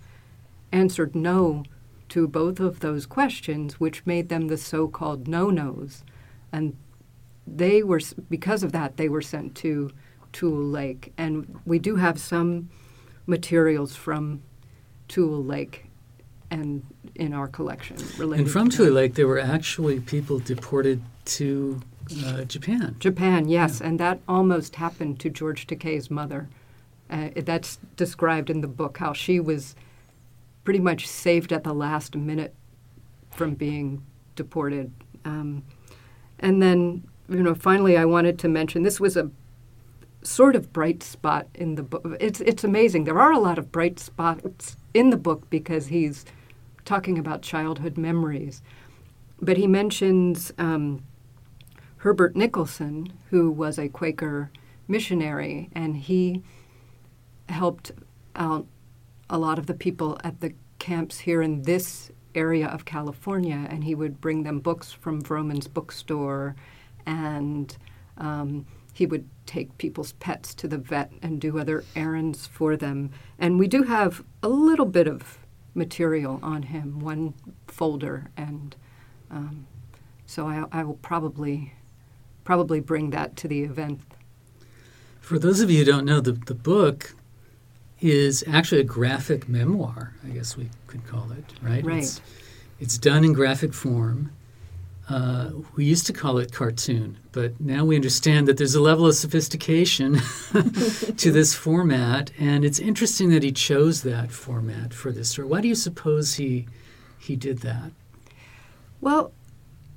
answered 0.71 1.15
no 1.15 1.63
to 2.09 2.27
both 2.27 2.59
of 2.59 2.79
those 2.79 3.05
questions, 3.05 3.79
which 3.79 4.05
made 4.05 4.29
them 4.29 4.47
the 4.47 4.57
so 4.57 4.87
called 4.87 5.27
no 5.27 5.49
nos. 5.49 6.03
And 6.51 6.75
they 7.45 7.83
were, 7.83 8.01
because 8.29 8.63
of 8.63 8.71
that, 8.71 8.97
they 8.97 9.09
were 9.09 9.21
sent 9.21 9.55
to 9.55 9.91
Tule 10.31 10.63
Lake. 10.63 11.13
And 11.17 11.59
we 11.65 11.79
do 11.79 11.95
have 11.95 12.19
some 12.19 12.69
materials 13.25 13.95
from 13.95 14.41
Tule 15.07 15.43
Lake 15.43 15.85
and 16.49 16.85
in 17.15 17.33
our 17.33 17.47
collection 17.47 17.97
related. 18.17 18.43
And 18.43 18.51
from 18.51 18.69
Tule 18.69 18.91
Lake, 18.91 19.15
there 19.15 19.27
were 19.27 19.39
actually 19.39 19.99
people 19.99 20.39
deported 20.39 21.01
to 21.25 21.81
uh, 22.25 22.43
Japan. 22.43 22.95
Japan, 22.99 23.47
yes, 23.47 23.79
yeah. 23.79 23.87
and 23.87 23.99
that 23.99 24.19
almost 24.27 24.75
happened 24.75 25.19
to 25.21 25.29
George 25.29 25.67
Takei's 25.67 26.09
mother. 26.11 26.49
Uh, 27.09 27.29
that's 27.35 27.77
described 27.95 28.49
in 28.49 28.61
the 28.61 28.67
book 28.67 28.97
how 28.97 29.13
she 29.13 29.39
was 29.39 29.75
pretty 30.63 30.79
much 30.79 31.07
saved 31.07 31.51
at 31.51 31.63
the 31.63 31.73
last 31.73 32.15
minute 32.15 32.55
from 33.31 33.53
being 33.53 34.03
deported. 34.35 34.91
Um, 35.25 35.63
and 36.39 36.61
then, 36.61 37.03
you 37.29 37.43
know, 37.43 37.55
finally, 37.55 37.97
I 37.97 38.05
wanted 38.05 38.39
to 38.39 38.49
mention 38.49 38.83
this 38.83 38.99
was 38.99 39.17
a 39.17 39.29
sort 40.23 40.55
of 40.55 40.71
bright 40.71 41.03
spot 41.03 41.47
in 41.53 41.75
the 41.75 41.83
book. 41.83 42.05
It's 42.19 42.41
it's 42.41 42.63
amazing. 42.63 43.03
There 43.03 43.19
are 43.19 43.31
a 43.31 43.39
lot 43.39 43.57
of 43.57 43.71
bright 43.71 43.99
spots 43.99 44.77
in 44.93 45.09
the 45.09 45.17
book 45.17 45.49
because 45.49 45.87
he's 45.87 46.25
talking 46.85 47.17
about 47.17 47.41
childhood 47.41 47.97
memories, 47.97 48.61
but 49.41 49.57
he 49.57 49.67
mentions. 49.67 50.51
Um, 50.57 51.03
Herbert 52.03 52.35
Nicholson, 52.35 53.13
who 53.29 53.49
was 53.49 53.79
a 53.79 53.87
Quaker 53.87 54.51
missionary, 54.89 55.69
and 55.71 55.95
he 55.95 56.43
helped 57.47 57.93
out 58.35 58.67
a 59.29 59.37
lot 59.37 59.57
of 59.57 59.67
the 59.67 59.73
people 59.73 60.19
at 60.21 60.41
the 60.41 60.53
camps 60.79 61.19
here 61.19 61.41
in 61.41 61.61
this 61.61 62.11
area 62.35 62.67
of 62.67 62.83
California, 62.83 63.67
and 63.69 63.85
he 63.85 63.95
would 63.95 64.19
bring 64.19 64.43
them 64.43 64.59
books 64.59 64.91
from 64.91 65.21
Vroman's 65.21 65.69
bookstore, 65.69 66.57
and 67.05 67.75
um, 68.17 68.65
he 68.93 69.05
would 69.05 69.27
take 69.45 69.77
people's 69.77 70.13
pets 70.13 70.53
to 70.55 70.67
the 70.67 70.77
vet 70.77 71.11
and 71.21 71.41
do 71.41 71.59
other 71.59 71.83
errands 71.95 72.47
for 72.47 72.77
them. 72.77 73.11
And 73.39 73.59
we 73.59 73.67
do 73.67 73.83
have 73.83 74.23
a 74.41 74.49
little 74.49 74.85
bit 74.85 75.07
of 75.07 75.39
material 75.73 76.39
on 76.43 76.63
him, 76.63 76.99
one 76.99 77.33
folder, 77.67 78.29
and 78.37 78.75
um, 79.31 79.67
so 80.25 80.47
I, 80.47 80.65
I 80.71 80.83
will 80.83 80.99
probably 81.01 81.73
probably 82.43 82.79
bring 82.79 83.09
that 83.11 83.35
to 83.37 83.47
the 83.47 83.63
event. 83.63 84.01
For 85.21 85.39
those 85.39 85.61
of 85.61 85.71
you 85.71 85.79
who 85.79 85.85
don't 85.85 86.05
know, 86.05 86.19
the, 86.19 86.33
the 86.33 86.53
book 86.53 87.15
is 88.01 88.43
actually 88.47 88.81
a 88.81 88.85
graphic 88.85 89.47
memoir, 89.47 90.13
I 90.25 90.29
guess 90.29 90.57
we 90.57 90.69
could 90.87 91.07
call 91.07 91.31
it, 91.31 91.45
right? 91.61 91.83
Right. 91.85 92.03
It's, 92.03 92.21
it's 92.79 92.97
done 92.97 93.23
in 93.23 93.31
graphic 93.31 93.73
form. 93.73 94.31
Uh, 95.09 95.51
we 95.75 95.83
used 95.83 96.07
to 96.07 96.13
call 96.13 96.37
it 96.37 96.53
cartoon, 96.53 97.17
but 97.33 97.59
now 97.59 97.83
we 97.83 97.95
understand 97.95 98.47
that 98.47 98.57
there's 98.57 98.75
a 98.75 98.81
level 98.81 99.05
of 99.05 99.15
sophistication 99.15 100.13
to 101.17 101.31
this 101.31 101.53
format, 101.53 102.31
and 102.39 102.63
it's 102.63 102.79
interesting 102.79 103.29
that 103.29 103.43
he 103.43 103.51
chose 103.51 104.03
that 104.03 104.31
format 104.31 104.93
for 104.93 105.11
this 105.11 105.29
story. 105.29 105.47
Why 105.47 105.59
do 105.59 105.67
you 105.67 105.75
suppose 105.75 106.35
he 106.35 106.67
he 107.19 107.35
did 107.35 107.59
that? 107.59 107.91
Well, 109.01 109.33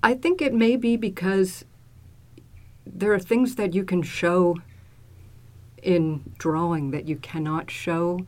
I 0.03 0.15
think 0.15 0.43
it 0.43 0.53
may 0.53 0.77
be 0.77 0.97
because 0.97 1.65
there 2.85 3.13
are 3.13 3.19
things 3.19 3.55
that 3.57 3.75
you 3.75 3.85
can 3.85 4.03
show 4.03 4.57
in 5.83 6.35
drawing 6.39 6.91
that 6.91 7.07
you 7.07 7.17
cannot 7.17 7.71
show 7.71 8.27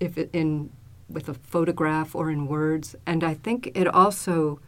if 0.00 0.18
it 0.18 0.30
in 0.32 0.70
with 1.08 1.28
a 1.28 1.34
photograph 1.34 2.14
or 2.14 2.30
in 2.30 2.46
words. 2.46 2.94
And 3.06 3.22
I 3.22 3.34
think 3.34 3.70
it 3.74 3.86
also 3.86 4.60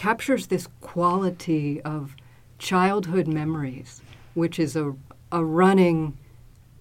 captures 0.00 0.46
this 0.46 0.66
quality 0.80 1.78
of 1.82 2.16
childhood 2.58 3.28
memories, 3.28 4.00
which 4.32 4.58
is 4.58 4.74
a, 4.74 4.94
a 5.30 5.44
running 5.44 6.16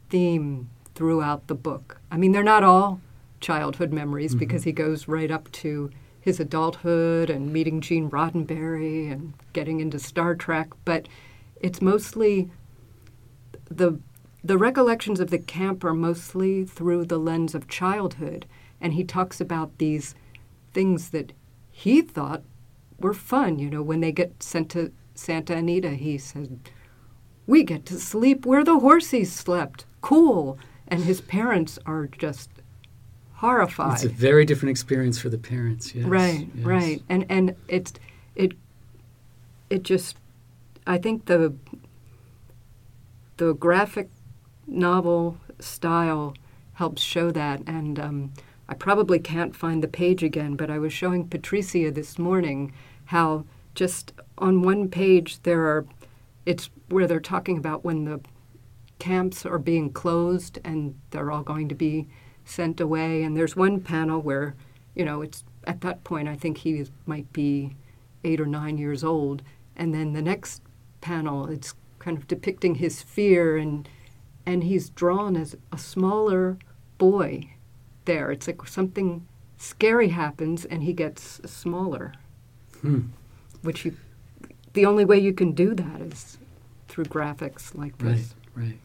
theme 0.09 0.69
throughout 0.95 1.45
the 1.47 1.53
book. 1.53 1.99
I 2.09 2.15
mean, 2.15 2.31
they're 2.31 2.43
not 2.43 2.63
all 2.63 3.01
childhood 3.41 3.91
memories 3.91 4.31
mm-hmm. 4.31 4.39
because 4.39 4.63
he 4.63 4.71
goes 4.71 5.09
right 5.09 5.29
up 5.29 5.51
to 5.51 5.89
his 6.21 6.39
adulthood 6.39 7.29
and 7.29 7.51
meeting 7.51 7.81
Gene 7.81 8.09
Roddenberry 8.09 9.11
and 9.11 9.33
getting 9.51 9.81
into 9.81 9.99
Star 9.99 10.33
Trek, 10.33 10.69
but 10.85 11.09
it's 11.59 11.81
mostly 11.81 12.49
the 13.69 13.99
the 14.45 14.57
recollections 14.57 15.19
of 15.19 15.29
the 15.29 15.39
camp 15.39 15.83
are 15.83 15.93
mostly 15.93 16.63
through 16.63 17.03
the 17.03 17.19
lens 17.19 17.53
of 17.53 17.67
childhood, 17.67 18.45
and 18.79 18.93
he 18.93 19.03
talks 19.03 19.41
about 19.41 19.77
these 19.77 20.15
things 20.71 21.09
that 21.09 21.33
he 21.69 22.01
thought 22.01 22.43
were 23.01 23.13
fun. 23.13 23.59
You 23.59 23.69
know, 23.69 23.81
when 23.81 24.01
they 24.01 24.11
get 24.11 24.41
sent 24.41 24.69
to 24.71 24.91
Santa 25.15 25.55
Anita, 25.55 25.91
he 25.91 26.17
said, 26.17 26.59
"We 27.47 27.63
get 27.63 27.85
to 27.87 27.99
sleep 27.99 28.45
where 28.45 28.63
the 28.63 28.79
horses 28.79 29.31
slept. 29.31 29.85
Cool." 30.01 30.57
And 30.87 31.03
his 31.03 31.21
parents 31.21 31.77
are 31.85 32.07
just 32.07 32.49
horrified. 33.33 33.93
It's 33.93 34.03
a 34.03 34.09
very 34.09 34.43
different 34.45 34.71
experience 34.71 35.19
for 35.19 35.29
the 35.29 35.37
parents. 35.37 35.93
Yes. 35.93 36.05
Right, 36.05 36.47
yes. 36.53 36.65
right, 36.65 37.03
and 37.09 37.25
and 37.29 37.55
it's 37.67 37.93
it 38.35 38.53
it 39.69 39.83
just 39.83 40.17
I 40.87 40.97
think 40.97 41.25
the 41.25 41.53
the 43.37 43.53
graphic 43.53 44.09
novel 44.67 45.37
style 45.59 46.35
helps 46.73 47.01
show 47.01 47.31
that. 47.31 47.61
And 47.67 47.99
um, 47.99 48.33
I 48.67 48.73
probably 48.73 49.19
can't 49.19 49.55
find 49.55 49.83
the 49.83 49.87
page 49.87 50.23
again, 50.23 50.55
but 50.55 50.69
I 50.69 50.77
was 50.77 50.93
showing 50.93 51.27
Patricia 51.27 51.91
this 51.91 52.19
morning 52.19 52.73
how 53.09 53.43
just 53.73 54.13
on 54.37 54.61
one 54.61 54.87
page 54.87 55.41
there 55.41 55.65
are, 55.65 55.83
it's 56.45 56.69
where 56.89 57.07
they're 57.07 57.19
talking 57.19 57.57
about 57.57 57.83
when 57.83 58.05
the 58.05 58.19
camps 58.99 59.47
are 59.47 59.57
being 59.57 59.91
closed 59.91 60.59
and 60.63 60.93
they're 61.09 61.31
all 61.31 61.41
going 61.41 61.67
to 61.67 61.73
be 61.73 62.07
sent 62.45 62.79
away. 62.79 63.23
And 63.23 63.35
there's 63.35 63.55
one 63.55 63.81
panel 63.81 64.21
where, 64.21 64.53
you 64.93 65.03
know, 65.03 65.23
it's 65.23 65.43
at 65.63 65.81
that 65.81 66.03
point, 66.03 66.27
I 66.27 66.35
think 66.35 66.59
he 66.59 66.85
might 67.07 67.33
be 67.33 67.75
eight 68.23 68.39
or 68.39 68.45
nine 68.45 68.77
years 68.77 69.03
old. 69.03 69.41
And 69.75 69.91
then 69.91 70.13
the 70.13 70.21
next 70.21 70.61
panel, 71.01 71.47
it's 71.47 71.73
kind 71.97 72.15
of 72.15 72.27
depicting 72.27 72.75
his 72.75 73.01
fear 73.01 73.57
and 73.57 73.89
and 74.45 74.63
he's 74.63 74.91
drawn 74.91 75.35
as 75.35 75.55
a 75.71 75.79
smaller 75.79 76.59
boy 76.99 77.55
there. 78.05 78.31
It's 78.31 78.45
like 78.45 78.67
something 78.67 79.27
scary 79.57 80.09
happens 80.09 80.63
and 80.63 80.83
he 80.83 80.93
gets 80.93 81.41
smaller. 81.45 82.13
Hmm. 82.81 83.01
Which 83.61 83.85
you, 83.85 83.97
the 84.73 84.85
only 84.85 85.05
way 85.05 85.19
you 85.19 85.33
can 85.33 85.51
do 85.51 85.75
that 85.75 86.01
is 86.01 86.37
through 86.87 87.05
graphics 87.05 87.75
like 87.75 87.97
this. 87.97 88.33
Right, 88.55 88.67
right. 88.67 88.77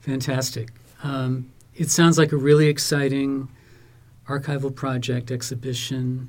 Fantastic. 0.00 0.70
Um, 1.02 1.50
it 1.74 1.90
sounds 1.90 2.18
like 2.18 2.32
a 2.32 2.36
really 2.36 2.66
exciting 2.68 3.48
archival 4.26 4.74
project 4.74 5.30
exhibition. 5.30 6.28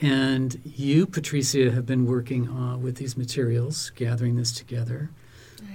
And 0.00 0.60
you, 0.64 1.06
Patricia, 1.06 1.70
have 1.70 1.86
been 1.86 2.06
working 2.06 2.48
uh, 2.48 2.76
with 2.76 2.96
these 2.96 3.16
materials, 3.16 3.90
gathering 3.90 4.36
this 4.36 4.52
together. 4.52 5.10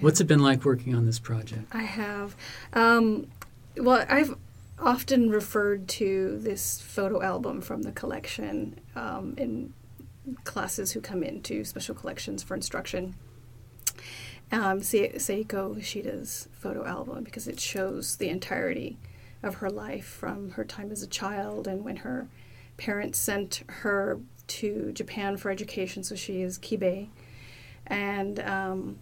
What's 0.01 0.19
it 0.19 0.25
been 0.27 0.41
like 0.41 0.65
working 0.65 0.95
on 0.95 1.05
this 1.05 1.17
project? 1.17 1.63
I 1.73 1.83
have. 1.83 2.35
Um, 2.73 3.27
well, 3.77 4.05
I've 4.09 4.35
often 4.79 5.29
referred 5.29 5.87
to 5.87 6.37
this 6.39 6.79
photo 6.81 7.21
album 7.21 7.61
from 7.61 7.83
the 7.83 7.91
collection 7.91 8.79
um, 8.95 9.33
in 9.37 9.73
classes 10.43 10.91
who 10.91 11.01
come 11.01 11.23
into 11.23 11.63
special 11.63 11.95
collections 11.95 12.43
for 12.43 12.55
instruction. 12.55 13.15
Um, 14.51 14.79
Seiko 14.79 15.77
Ishida's 15.77 16.47
photo 16.53 16.85
album 16.85 17.23
because 17.23 17.47
it 17.47 17.59
shows 17.59 18.15
the 18.15 18.29
entirety 18.29 18.97
of 19.43 19.55
her 19.55 19.69
life 19.69 20.05
from 20.05 20.51
her 20.51 20.63
time 20.63 20.91
as 20.91 21.03
a 21.03 21.07
child 21.07 21.67
and 21.67 21.83
when 21.83 21.97
her 21.97 22.27
parents 22.77 23.19
sent 23.19 23.63
her 23.67 24.19
to 24.47 24.91
Japan 24.93 25.35
for 25.35 25.51
education, 25.51 26.03
so 26.03 26.15
she 26.15 26.41
is 26.41 26.57
Kibei. 26.57 27.09
And 27.85 28.39
um, 28.39 28.99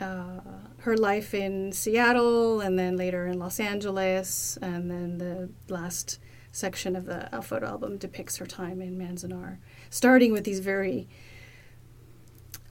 uh, 0.00 0.40
her 0.78 0.96
life 0.96 1.34
in 1.34 1.72
Seattle 1.72 2.60
and 2.60 2.78
then 2.78 2.96
later 2.96 3.26
in 3.26 3.38
Los 3.38 3.58
Angeles. 3.58 4.58
And 4.62 4.90
then 4.90 5.18
the 5.18 5.50
last 5.72 6.18
section 6.52 6.96
of 6.96 7.04
the 7.06 7.28
photo 7.42 7.66
album 7.66 7.98
depicts 7.98 8.36
her 8.36 8.46
time 8.46 8.80
in 8.80 8.96
Manzanar, 8.98 9.58
starting 9.90 10.32
with 10.32 10.44
these 10.44 10.60
very 10.60 11.08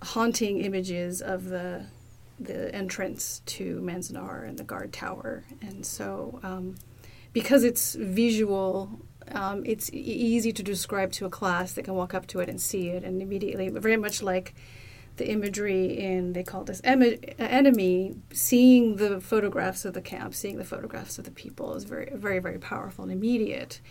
haunting 0.02 0.62
images 0.62 1.22
of 1.22 1.46
the 1.46 1.86
the 2.40 2.74
entrance 2.74 3.42
to 3.48 3.82
Manzanar 3.82 4.48
and 4.48 4.60
the 4.60 4.64
guard 4.64 4.94
tower. 4.94 5.44
And 5.62 5.84
so, 5.84 6.40
um, 6.44 6.76
because 7.34 7.64
it's 7.64 7.96
visual, 7.96 8.92
um, 9.32 9.64
it's 9.66 9.92
e- 9.92 9.98
easy 9.98 10.52
to 10.54 10.62
describe 10.62 11.12
to 11.14 11.26
a 11.26 11.32
class 11.32 11.74
that 11.74 11.86
can 11.86 11.96
walk 11.96 12.14
up 12.14 12.28
to 12.28 12.40
it 12.40 12.48
and 12.48 12.62
see 12.62 12.90
it, 12.90 13.04
and 13.04 13.24
immediately, 13.24 13.70
very 13.70 13.98
much 13.98 14.22
like 14.22 14.54
the 15.18 15.30
imagery 15.30 15.98
in 15.98 16.34
they 16.34 16.44
call 16.44 16.64
this 16.64 16.80
enemy 16.84 18.16
seeing 18.32 18.98
the 18.98 19.20
photographs 19.20 19.84
of 19.84 19.94
the 19.94 20.02
camp 20.02 20.36
seeing 20.36 20.58
the 20.58 20.64
photographs 20.64 21.18
of 21.18 21.26
the 21.26 21.32
people 21.32 21.74
is 21.74 21.86
very 21.86 22.12
very 22.14 22.38
very 22.38 22.60
powerful 22.60 23.04
and 23.04 23.12
immediate 23.12 23.82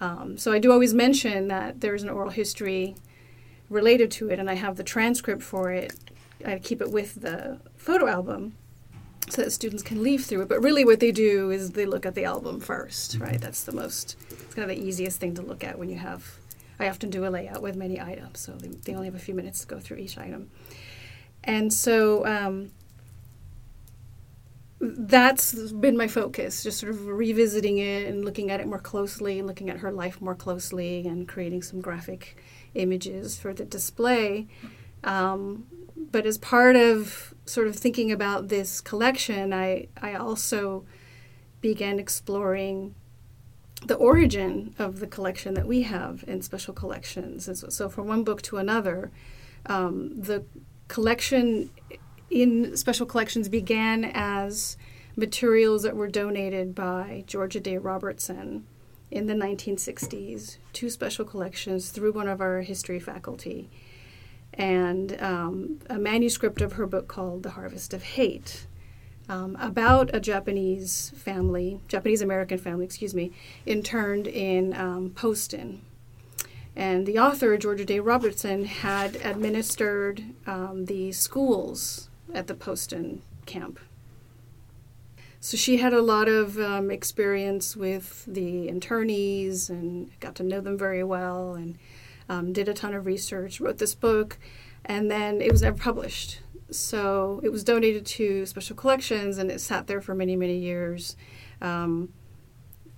um, 0.00 0.36
so 0.36 0.52
i 0.52 0.58
do 0.58 0.72
always 0.72 0.94
mention 0.94 1.48
that 1.48 1.80
there's 1.80 2.02
an 2.02 2.08
oral 2.08 2.30
history 2.30 2.94
related 3.70 4.10
to 4.10 4.28
it 4.30 4.38
and 4.38 4.50
i 4.50 4.54
have 4.54 4.76
the 4.76 4.84
transcript 4.84 5.42
for 5.42 5.70
it. 5.72 5.94
I 6.44 6.58
keep 6.58 6.80
it 6.80 6.90
with 6.90 7.22
the 7.22 7.58
photo 7.76 8.06
album 8.08 8.56
so 9.28 9.42
that 9.42 9.50
students 9.50 9.82
can 9.82 10.02
leaf 10.02 10.24
through 10.24 10.42
it. 10.42 10.48
But 10.48 10.62
really 10.62 10.84
what 10.84 11.00
they 11.00 11.10
do 11.10 11.50
is 11.50 11.72
they 11.72 11.86
look 11.86 12.06
at 12.06 12.14
the 12.14 12.24
album 12.24 12.60
first 12.60 13.18
right? 13.18 13.40
That's 13.40 13.64
the 13.64 13.72
most 13.72 14.16
it's 14.30 14.54
kind 14.54 14.70
of 14.70 14.76
the 14.76 14.82
easiest 14.82 15.18
thing 15.20 15.34
to 15.34 15.42
look 15.42 15.64
at 15.64 15.78
when 15.78 15.88
you 15.88 15.96
have 15.96 16.38
I 16.78 16.88
often 16.88 17.08
do 17.08 17.26
a 17.26 17.30
layout 17.30 17.62
with 17.62 17.74
many 17.74 17.98
items, 17.98 18.38
so 18.38 18.52
they, 18.52 18.68
they 18.68 18.94
only 18.94 19.06
have 19.06 19.14
a 19.14 19.18
few 19.18 19.34
minutes 19.34 19.60
to 19.62 19.66
go 19.66 19.80
through 19.80 19.96
each 19.96 20.18
item. 20.18 20.50
And 21.42 21.72
so 21.72 22.26
um, 22.26 22.70
that's 24.96 25.72
been 25.72 25.96
my 25.96 26.08
focus, 26.08 26.62
just 26.62 26.78
sort 26.78 26.90
of 26.90 27.06
revisiting 27.06 27.78
it 27.78 28.06
and 28.06 28.24
looking 28.24 28.50
at 28.50 28.60
it 28.60 28.66
more 28.66 28.78
closely 28.78 29.38
and 29.38 29.46
looking 29.46 29.70
at 29.70 29.78
her 29.78 29.90
life 29.90 30.20
more 30.20 30.34
closely 30.34 31.06
and 31.06 31.26
creating 31.28 31.62
some 31.62 31.80
graphic 31.80 32.36
images 32.74 33.38
for 33.38 33.52
the 33.52 33.64
display. 33.64 34.46
Um, 35.04 35.66
but 35.96 36.26
as 36.26 36.38
part 36.38 36.76
of 36.76 37.34
sort 37.44 37.68
of 37.68 37.76
thinking 37.76 38.12
about 38.12 38.48
this 38.48 38.80
collection, 38.80 39.52
I, 39.52 39.88
I 40.00 40.14
also 40.14 40.84
began 41.60 41.98
exploring 41.98 42.94
the 43.84 43.94
origin 43.96 44.74
of 44.78 45.00
the 45.00 45.06
collection 45.06 45.54
that 45.54 45.66
we 45.66 45.82
have 45.82 46.24
in 46.26 46.42
special 46.42 46.74
collections. 46.74 47.48
And 47.48 47.56
so, 47.56 47.68
so 47.68 47.88
from 47.88 48.06
one 48.06 48.24
book 48.24 48.42
to 48.42 48.56
another, 48.56 49.10
um, 49.66 50.20
the 50.20 50.44
collection 50.88 51.70
in 52.30 52.76
special 52.76 53.06
collections 53.06 53.48
began 53.48 54.04
as 54.04 54.76
materials 55.16 55.82
that 55.82 55.96
were 55.96 56.08
donated 56.08 56.74
by 56.74 57.24
Georgia 57.26 57.60
Day 57.60 57.78
Robertson 57.78 58.66
in 59.10 59.26
the 59.26 59.34
1960s 59.34 60.58
to 60.72 60.90
special 60.90 61.24
collections 61.24 61.90
through 61.90 62.12
one 62.12 62.28
of 62.28 62.40
our 62.40 62.60
history 62.60 63.00
faculty. 63.00 63.70
And 64.52 65.20
um, 65.22 65.80
a 65.88 65.98
manuscript 65.98 66.60
of 66.60 66.74
her 66.74 66.86
book 66.86 67.08
called 67.08 67.42
The 67.42 67.50
Harvest 67.50 67.94
of 67.94 68.02
Hate 68.02 68.66
um, 69.28 69.56
about 69.60 70.14
a 70.14 70.20
Japanese 70.20 71.12
family, 71.16 71.80
Japanese 71.88 72.22
American 72.22 72.58
family, 72.58 72.84
excuse 72.84 73.14
me, 73.14 73.32
interned 73.64 74.26
in 74.26 74.74
um, 74.74 75.10
Poston. 75.10 75.82
And 76.74 77.06
the 77.06 77.18
author, 77.18 77.56
Georgia 77.56 77.84
Day 77.84 78.00
Robertson, 78.00 78.66
had 78.66 79.16
administered 79.16 80.22
um, 80.46 80.84
the 80.84 81.12
schools 81.12 82.10
at 82.34 82.46
the 82.46 82.54
Poston 82.54 83.22
camp. 83.46 83.78
So 85.40 85.56
she 85.56 85.76
had 85.76 85.92
a 85.92 86.02
lot 86.02 86.28
of 86.28 86.58
um, 86.58 86.90
experience 86.90 87.76
with 87.76 88.24
the 88.26 88.68
internees 88.68 89.68
and 89.68 90.10
got 90.18 90.34
to 90.36 90.42
know 90.42 90.60
them 90.60 90.76
very 90.76 91.04
well 91.04 91.54
and 91.54 91.78
um, 92.28 92.52
did 92.52 92.68
a 92.68 92.74
ton 92.74 92.94
of 92.94 93.06
research, 93.06 93.60
wrote 93.60 93.78
this 93.78 93.94
book, 93.94 94.38
and 94.84 95.10
then 95.10 95.40
it 95.40 95.52
was 95.52 95.62
never 95.62 95.76
published 95.76 96.40
so 96.70 97.40
it 97.42 97.50
was 97.50 97.62
donated 97.62 98.04
to 98.04 98.44
special 98.46 98.76
collections 98.76 99.38
and 99.38 99.50
it 99.50 99.60
sat 99.60 99.86
there 99.86 100.00
for 100.00 100.14
many, 100.14 100.36
many 100.36 100.58
years. 100.58 101.16
Um, 101.60 102.12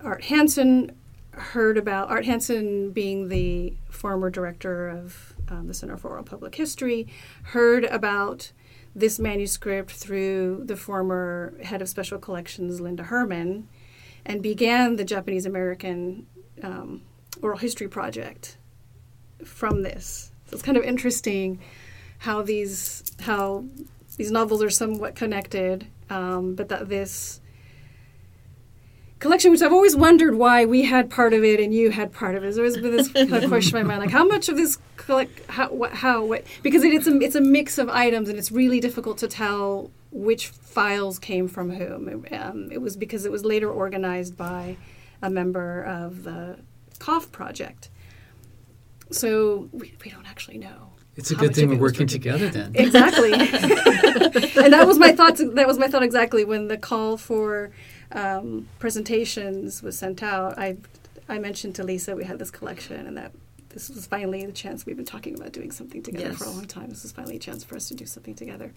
Art 0.00 0.24
Hansen 0.24 0.92
heard 1.32 1.76
about 1.76 2.08
Art 2.08 2.24
Hansen 2.24 2.90
being 2.90 3.28
the 3.28 3.74
former 3.90 4.30
director 4.30 4.88
of 4.88 5.34
um, 5.48 5.66
the 5.66 5.74
Center 5.74 5.96
for 5.96 6.10
Oral 6.10 6.24
Public 6.24 6.54
History, 6.54 7.06
heard 7.44 7.84
about 7.84 8.52
this 8.98 9.18
manuscript 9.18 9.90
through 9.90 10.62
the 10.64 10.76
former 10.76 11.54
head 11.62 11.80
of 11.80 11.88
special 11.88 12.18
collections, 12.18 12.80
Linda 12.80 13.04
Herman, 13.04 13.68
and 14.26 14.42
began 14.42 14.96
the 14.96 15.04
Japanese 15.04 15.46
American 15.46 16.26
um, 16.62 17.02
Oral 17.40 17.58
History 17.58 17.88
Project 17.88 18.56
from 19.44 19.82
this. 19.82 20.32
So 20.46 20.54
it's 20.54 20.62
kind 20.62 20.76
of 20.76 20.84
interesting 20.84 21.60
how 22.18 22.42
these 22.42 23.04
how 23.20 23.64
these 24.16 24.30
novels 24.30 24.62
are 24.62 24.70
somewhat 24.70 25.14
connected, 25.14 25.86
um, 26.10 26.54
but 26.54 26.68
that 26.68 26.88
this 26.88 27.40
collection, 29.20 29.50
which 29.50 29.62
I've 29.62 29.72
always 29.72 29.96
wondered 29.96 30.34
why 30.34 30.64
we 30.64 30.84
had 30.84 31.10
part 31.10 31.32
of 31.32 31.44
it 31.44 31.60
and 31.60 31.72
you 31.72 31.90
had 31.90 32.12
part 32.12 32.34
of 32.34 32.42
it. 32.42 32.46
There's 32.46 32.58
always 32.58 32.76
been 32.76 32.96
this 32.96 33.12
kind 33.12 33.44
of 33.44 33.48
question 33.48 33.76
in 33.76 33.86
my 33.86 33.94
mind, 33.94 34.00
like 34.00 34.12
how 34.12 34.24
much 34.24 34.48
of 34.48 34.56
this 34.56 34.78
collect, 35.08 35.50
how, 35.50 35.70
what, 35.70 35.92
how, 35.94 36.22
what, 36.22 36.44
because 36.62 36.84
it, 36.84 36.92
it's 36.92 37.06
a 37.06 37.18
it's 37.20 37.34
a 37.34 37.40
mix 37.40 37.78
of 37.78 37.88
items 37.88 38.28
and 38.28 38.38
it's 38.38 38.52
really 38.52 38.78
difficult 38.78 39.16
to 39.18 39.26
tell 39.26 39.90
which 40.10 40.48
files 40.48 41.18
came 41.18 41.48
from 41.48 41.70
whom. 41.70 42.26
Um, 42.30 42.68
it 42.70 42.82
was 42.82 42.94
because 42.96 43.24
it 43.24 43.32
was 43.32 43.42
later 43.42 43.70
organized 43.70 44.36
by 44.36 44.76
a 45.22 45.30
member 45.30 45.82
of 45.82 46.24
the 46.24 46.58
COPH 46.98 47.32
project. 47.32 47.88
So 49.10 49.70
we, 49.72 49.94
we 50.04 50.10
don't 50.10 50.28
actually 50.28 50.58
know. 50.58 50.90
It's 51.16 51.30
a 51.30 51.34
good 51.34 51.54
thing 51.54 51.70
we're 51.70 51.78
working 51.78 52.06
together 52.06 52.48
then. 52.50 52.72
Exactly. 52.74 53.32
and 53.32 54.72
that 54.74 54.84
was 54.86 54.98
my 54.98 55.12
thought. 55.12 55.38
That 55.38 55.66
was 55.66 55.78
my 55.78 55.88
thought 55.88 56.02
exactly 56.02 56.44
when 56.44 56.68
the 56.68 56.76
call 56.76 57.16
for 57.16 57.70
um, 58.12 58.68
presentations 58.78 59.82
was 59.82 59.98
sent 59.98 60.22
out. 60.22 60.58
I 60.58 60.76
I 61.28 61.38
mentioned 61.38 61.74
to 61.76 61.82
Lisa 61.82 62.14
we 62.14 62.24
had 62.24 62.38
this 62.38 62.50
collection 62.50 63.06
and 63.06 63.16
that 63.16 63.32
this 63.70 63.90
was 63.90 64.06
finally 64.06 64.44
the 64.46 64.52
chance 64.52 64.86
we've 64.86 64.96
been 64.96 65.04
talking 65.04 65.34
about 65.34 65.52
doing 65.52 65.70
something 65.70 66.02
together 66.02 66.30
yes. 66.30 66.38
for 66.38 66.44
a 66.44 66.50
long 66.50 66.66
time. 66.66 66.88
This 66.88 67.02
was 67.02 67.12
finally 67.12 67.36
a 67.36 67.40
chance 67.40 67.64
for 67.64 67.76
us 67.76 67.88
to 67.88 67.94
do 67.94 68.06
something 68.06 68.34
together 68.34 68.72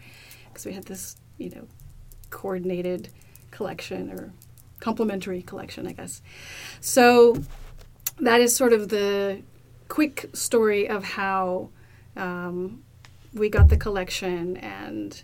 because 0.50 0.66
we 0.66 0.74
had 0.74 0.86
this 0.86 1.16
you 1.38 1.50
know 1.50 1.68
coordinated 2.30 3.10
collection 3.52 4.12
or 4.12 4.34
complementary 4.80 5.42
collection, 5.42 5.88
I 5.88 5.94
guess. 5.94 6.22
So 6.80 7.38
that 8.20 8.42
is 8.42 8.56
sort 8.56 8.74
of 8.74 8.90
the 8.90 9.42
quick 9.88 10.30
story 10.34 10.90
of 10.90 11.04
how 11.04 11.70
um, 12.16 12.84
we 13.34 13.50
got 13.50 13.70
the 13.70 13.78
collection 13.78 14.58
and 14.58 15.22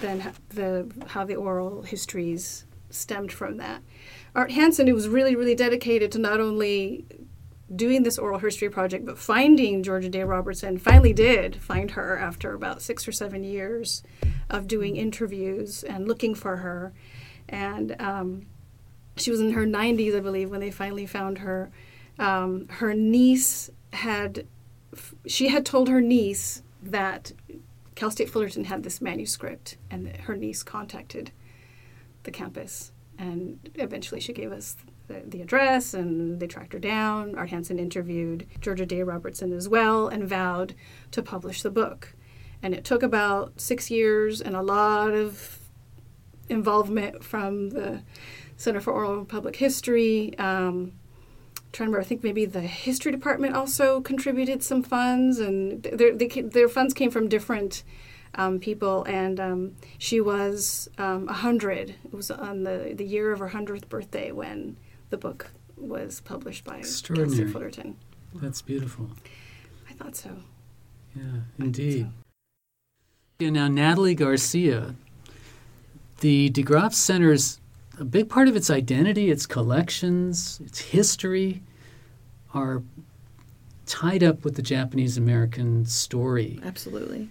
then 0.00 0.32
the 0.50 0.90
how 1.08 1.24
the 1.24 1.36
oral 1.36 1.82
histories 1.82 2.64
stemmed 2.90 3.32
from 3.32 3.56
that. 3.58 3.82
Art 4.34 4.52
Hansen, 4.52 4.86
who 4.86 4.94
was 4.94 5.08
really, 5.08 5.34
really 5.34 5.54
dedicated 5.54 6.12
to 6.12 6.18
not 6.18 6.40
only 6.40 7.04
doing 7.74 8.02
this 8.02 8.18
oral 8.18 8.38
history 8.38 8.70
project, 8.70 9.04
but 9.04 9.18
finding 9.18 9.82
Georgia 9.82 10.08
Day 10.08 10.24
Robertson, 10.24 10.78
finally 10.78 11.12
did 11.12 11.56
find 11.56 11.92
her 11.92 12.18
after 12.18 12.54
about 12.54 12.82
six 12.82 13.06
or 13.06 13.12
seven 13.12 13.44
years 13.44 14.02
of 14.48 14.66
doing 14.66 14.96
interviews 14.96 15.82
and 15.82 16.08
looking 16.08 16.34
for 16.34 16.58
her. 16.58 16.92
And 17.48 17.94
um, 18.00 18.46
she 19.16 19.30
was 19.30 19.40
in 19.40 19.52
her 19.52 19.66
90s, 19.66 20.16
I 20.16 20.20
believe, 20.20 20.50
when 20.50 20.60
they 20.60 20.70
finally 20.70 21.06
found 21.06 21.38
her. 21.38 21.70
Um, 22.18 22.66
her 22.68 22.94
niece 22.94 23.70
had, 23.92 24.46
she 25.26 25.48
had 25.48 25.66
told 25.66 25.88
her 25.88 26.00
niece 26.00 26.62
that 26.82 27.32
Cal 27.94 28.10
State 28.10 28.30
Fullerton 28.30 28.64
had 28.64 28.82
this 28.82 29.00
manuscript, 29.00 29.76
and 29.90 30.16
her 30.18 30.36
niece 30.36 30.62
contacted 30.62 31.32
the 32.22 32.30
campus. 32.30 32.92
And 33.18 33.70
eventually 33.74 34.20
she 34.20 34.32
gave 34.32 34.52
us 34.52 34.76
the, 35.08 35.42
address 35.42 35.94
and 35.94 36.40
they 36.40 36.46
tracked 36.46 36.72
her 36.72 36.78
down. 36.78 37.34
Art 37.36 37.50
Hansen 37.50 37.78
interviewed 37.78 38.46
Georgia 38.60 38.86
Day 38.86 39.02
Robertson 39.02 39.52
as 39.52 39.68
well 39.68 40.08
and 40.08 40.28
vowed 40.28 40.74
to 41.12 41.22
publish 41.22 41.62
the 41.62 41.70
book. 41.70 42.14
And 42.62 42.74
it 42.74 42.84
took 42.84 43.02
about 43.02 43.60
six 43.60 43.90
years 43.90 44.40
and 44.40 44.54
a 44.54 44.62
lot 44.62 45.12
of 45.12 45.60
involvement 46.48 47.22
from 47.22 47.70
the 47.70 48.02
Center 48.56 48.80
for 48.80 48.92
Oral 48.92 49.18
and 49.18 49.28
Public 49.28 49.56
History. 49.56 50.36
Um, 50.38 50.92
trying 51.72 51.86
to 51.86 51.90
remember, 51.90 52.00
I 52.00 52.04
think 52.04 52.24
maybe 52.24 52.44
the 52.44 52.62
history 52.62 53.12
department 53.12 53.54
also 53.54 54.00
contributed 54.00 54.62
some 54.62 54.82
funds, 54.82 55.38
and 55.38 55.82
their, 55.84 56.14
they, 56.14 56.26
their 56.26 56.68
funds 56.68 56.94
came 56.94 57.10
from 57.10 57.28
different 57.28 57.84
um, 58.34 58.58
people. 58.58 59.04
And 59.04 59.38
um, 59.38 59.76
she 59.98 60.20
was 60.20 60.88
um, 60.98 61.28
a 61.28 61.34
hundred. 61.34 61.90
It 62.04 62.14
was 62.14 62.30
on 62.30 62.64
the 62.64 62.94
the 62.96 63.04
year 63.04 63.32
of 63.32 63.38
her 63.38 63.48
hundredth 63.48 63.88
birthday 63.88 64.32
when 64.32 64.76
the 65.10 65.16
book 65.16 65.50
was 65.76 66.20
published 66.20 66.64
by 66.64 66.78
Extraordinary. 66.78 67.50
Fullerton. 67.50 67.96
That's 68.34 68.62
beautiful. 68.62 69.10
I 69.88 69.92
thought 69.94 70.16
so. 70.16 70.30
Yeah, 71.14 71.40
indeed. 71.58 72.04
So. 72.04 72.10
Yeah, 73.40 73.50
now 73.50 73.68
Natalie 73.68 74.14
Garcia, 74.14 74.94
the 76.20 76.48
de 76.50 76.62
Graaf 76.62 76.92
Center's 76.94 77.60
a 77.98 78.04
big 78.04 78.28
part 78.28 78.48
of 78.48 78.56
its 78.56 78.70
identity, 78.70 79.30
its 79.30 79.46
collections, 79.46 80.60
its 80.64 80.78
history 80.78 81.62
are 82.54 82.82
tied 83.86 84.22
up 84.22 84.44
with 84.44 84.54
the 84.54 84.62
Japanese 84.62 85.16
American 85.16 85.84
story. 85.84 86.60
Absolutely. 86.64 87.28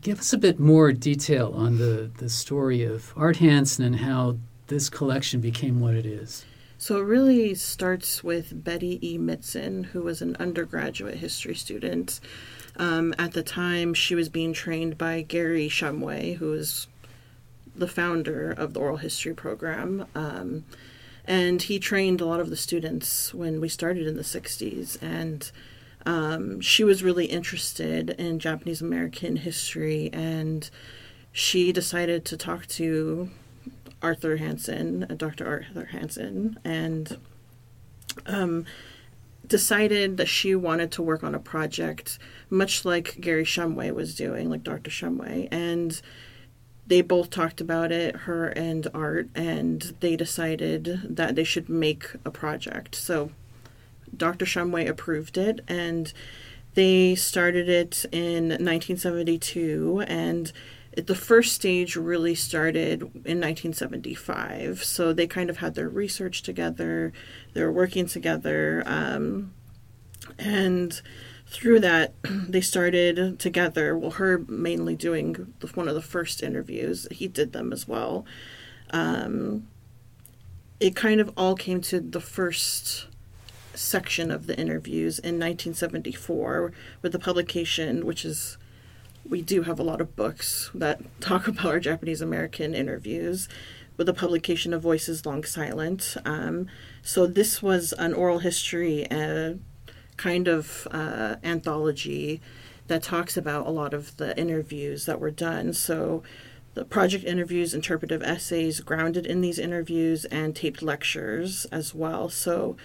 Give 0.00 0.18
us 0.18 0.32
a 0.32 0.38
bit 0.38 0.58
more 0.58 0.92
detail 0.92 1.52
on 1.56 1.78
the, 1.78 2.10
the 2.18 2.28
story 2.28 2.84
of 2.84 3.12
Art 3.16 3.38
Hansen 3.38 3.84
and 3.84 3.96
how 3.96 4.36
this 4.66 4.88
collection 4.88 5.40
became 5.40 5.80
what 5.80 5.94
it 5.94 6.06
is. 6.06 6.44
So 6.80 6.96
it 6.96 7.02
really 7.04 7.54
starts 7.56 8.24
with 8.24 8.64
Betty 8.64 8.98
E. 9.06 9.18
Mitson, 9.18 9.84
who 9.84 10.00
was 10.00 10.22
an 10.22 10.34
undergraduate 10.40 11.16
history 11.16 11.54
student. 11.54 12.20
Um, 12.76 13.14
at 13.18 13.34
the 13.34 13.42
time, 13.42 13.92
she 13.92 14.14
was 14.14 14.30
being 14.30 14.54
trained 14.54 14.96
by 14.96 15.20
Gary 15.20 15.68
Shumway, 15.68 16.36
who 16.36 16.52
was 16.52 16.86
the 17.76 17.86
founder 17.86 18.50
of 18.50 18.72
the 18.72 18.80
oral 18.80 18.96
history 18.96 19.34
program. 19.34 20.06
Um, 20.14 20.64
and 21.26 21.60
he 21.60 21.78
trained 21.78 22.22
a 22.22 22.26
lot 22.26 22.40
of 22.40 22.48
the 22.48 22.56
students 22.56 23.34
when 23.34 23.60
we 23.60 23.68
started 23.68 24.06
in 24.06 24.16
the 24.16 24.22
60s. 24.22 24.96
And 25.02 25.52
um, 26.06 26.62
she 26.62 26.82
was 26.82 27.02
really 27.02 27.26
interested 27.26 28.08
in 28.08 28.38
Japanese 28.38 28.80
American 28.80 29.36
history. 29.36 30.08
And 30.14 30.70
she 31.30 31.72
decided 31.72 32.24
to 32.24 32.38
talk 32.38 32.66
to 32.68 33.28
Arthur 34.02 34.36
Hansen, 34.36 35.06
uh, 35.08 35.14
Dr. 35.14 35.46
Arthur 35.46 35.86
Hansen, 35.86 36.58
and 36.64 37.18
um, 38.26 38.64
decided 39.46 40.16
that 40.16 40.28
she 40.28 40.54
wanted 40.54 40.90
to 40.92 41.02
work 41.02 41.22
on 41.22 41.34
a 41.34 41.40
project 41.40 42.18
much 42.48 42.84
like 42.84 43.20
Gary 43.20 43.44
Shumway 43.44 43.92
was 43.92 44.14
doing, 44.14 44.48
like 44.50 44.62
Dr. 44.62 44.90
Shumway. 44.90 45.48
And 45.50 46.00
they 46.86 47.02
both 47.02 47.30
talked 47.30 47.60
about 47.60 47.92
it, 47.92 48.16
her 48.16 48.48
and 48.48 48.88
Art, 48.92 49.28
and 49.34 49.94
they 50.00 50.16
decided 50.16 51.16
that 51.16 51.36
they 51.36 51.44
should 51.44 51.68
make 51.68 52.10
a 52.24 52.30
project. 52.30 52.94
So 52.96 53.30
Dr. 54.16 54.44
Shumway 54.44 54.88
approved 54.88 55.38
it, 55.38 55.60
and 55.68 56.12
they 56.74 57.14
started 57.14 57.68
it 57.68 58.04
in 58.12 58.48
1972, 58.48 60.04
and 60.06 60.52
the 60.96 61.14
first 61.14 61.54
stage 61.54 61.96
really 61.96 62.34
started 62.34 63.02
in 63.02 63.40
1975. 63.40 64.82
So 64.82 65.12
they 65.12 65.26
kind 65.26 65.48
of 65.48 65.58
had 65.58 65.74
their 65.74 65.88
research 65.88 66.42
together, 66.42 67.12
they 67.54 67.62
were 67.62 67.72
working 67.72 68.06
together, 68.06 68.82
um, 68.86 69.52
and 70.38 71.00
through 71.46 71.80
that, 71.80 72.14
they 72.24 72.60
started 72.60 73.38
together. 73.38 73.96
Well, 73.96 74.12
her 74.12 74.38
mainly 74.48 74.96
doing 74.96 75.54
one 75.74 75.88
of 75.88 75.94
the 75.94 76.02
first 76.02 76.42
interviews. 76.42 77.06
He 77.10 77.28
did 77.28 77.52
them 77.52 77.72
as 77.72 77.86
well. 77.86 78.24
Um, 78.90 79.68
it 80.80 80.96
kind 80.96 81.20
of 81.20 81.30
all 81.36 81.54
came 81.54 81.80
to 81.82 82.00
the 82.00 82.20
first 82.20 83.06
section 83.74 84.30
of 84.30 84.46
the 84.46 84.58
interviews 84.58 85.18
in 85.18 85.34
1974 85.34 86.72
with 87.02 87.12
the 87.12 87.18
publication, 87.18 88.04
which 88.04 88.24
is 88.24 88.58
we 89.30 89.40
do 89.40 89.62
have 89.62 89.78
a 89.78 89.84
lot 89.84 90.00
of 90.00 90.16
books 90.16 90.70
that 90.74 91.00
talk 91.20 91.48
about 91.48 91.66
our 91.66 91.80
Japanese 91.80 92.20
American 92.20 92.74
interviews 92.74 93.48
with 93.96 94.06
the 94.06 94.14
publication 94.14 94.74
of 94.74 94.82
Voices 94.82 95.24
Long 95.24 95.44
Silent. 95.44 96.16
Um, 96.24 96.66
so 97.02 97.26
this 97.26 97.62
was 97.62 97.92
an 97.94 98.12
oral 98.12 98.40
history 98.40 99.08
uh, 99.10 99.54
kind 100.16 100.48
of 100.48 100.88
uh, 100.90 101.36
anthology 101.44 102.40
that 102.88 103.02
talks 103.02 103.36
about 103.36 103.66
a 103.66 103.70
lot 103.70 103.94
of 103.94 104.16
the 104.16 104.36
interviews 104.38 105.06
that 105.06 105.20
were 105.20 105.30
done. 105.30 105.72
So 105.72 106.22
the 106.74 106.84
project 106.84 107.24
interviews, 107.24 107.72
interpretive 107.72 108.22
essays 108.22 108.80
grounded 108.80 109.26
in 109.26 109.40
these 109.40 109.58
interviews, 109.58 110.24
and 110.26 110.56
taped 110.56 110.82
lectures 110.82 111.66
as 111.66 111.94
well. 111.94 112.28
So 112.28 112.76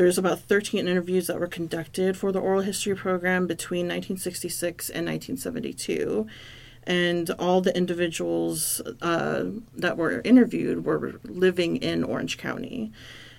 there's 0.00 0.16
about 0.16 0.40
13 0.40 0.88
interviews 0.88 1.26
that 1.26 1.38
were 1.38 1.46
conducted 1.46 2.16
for 2.16 2.32
the 2.32 2.38
oral 2.38 2.62
history 2.62 2.94
program 2.94 3.46
between 3.46 3.80
1966 3.80 4.88
and 4.88 5.06
1972. 5.06 6.26
And 6.84 7.28
all 7.38 7.60
the 7.60 7.76
individuals 7.76 8.80
uh, 9.02 9.44
that 9.74 9.98
were 9.98 10.22
interviewed 10.24 10.86
were 10.86 11.20
living 11.24 11.76
in 11.76 12.02
Orange 12.02 12.38
County. 12.38 12.92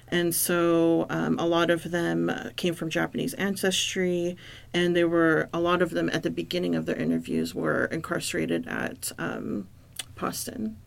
And 0.09 0.35
so 0.35 1.07
um, 1.09 1.39
a 1.39 1.47
lot 1.47 1.71
of 1.71 1.89
them 1.89 2.29
uh, 2.29 2.51
came 2.55 2.75
from 2.75 2.91
Japanese 2.91 3.33
ancestry, 3.33 4.37
and 4.71 4.95
they 4.95 5.05
were 5.05 5.49
a 5.51 5.59
lot 5.59 5.81
of 5.81 5.89
them 5.89 6.11
at 6.13 6.21
the 6.21 6.29
beginning 6.29 6.75
of 6.75 6.85
their 6.85 6.95
interviews 6.95 7.55
were 7.55 7.85
incarcerated 7.85 8.67
at 8.67 9.11
um, 9.17 9.67
Poston 10.15 10.77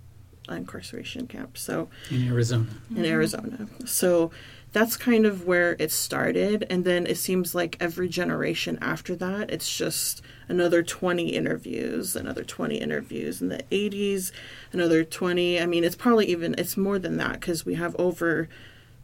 incarceration 0.49 1.27
camp. 1.27 1.57
So 1.57 1.89
in 2.11 2.29
Arizona. 2.29 2.67
In 2.95 3.05
Arizona. 3.05 3.67
So 3.87 4.31
that's 4.75 4.97
kind 4.97 5.25
of 5.25 5.47
where 5.47 5.77
it 5.79 5.93
started, 5.93 6.67
and 6.69 6.85
then 6.85 7.07
it 7.07 7.17
seems 7.17 7.55
like 7.55 7.77
every 7.79 8.09
generation 8.09 8.77
after 8.83 9.15
that, 9.15 9.49
it's 9.49 9.75
just 9.75 10.21
another 10.49 10.83
20 10.83 11.29
interviews, 11.29 12.17
another 12.17 12.43
20 12.43 12.79
interviews 12.79 13.41
in 13.41 13.51
the 13.51 13.63
80s, 13.71 14.33
another 14.73 15.05
20. 15.05 15.61
I 15.61 15.67
mean, 15.67 15.85
it's 15.85 15.95
probably 15.95 16.27
even 16.27 16.57
it's 16.59 16.77
more 16.77 16.99
than 16.99 17.19
that 17.19 17.35
because 17.35 17.65
we 17.65 17.77
have 17.77 17.95
over 18.01 18.49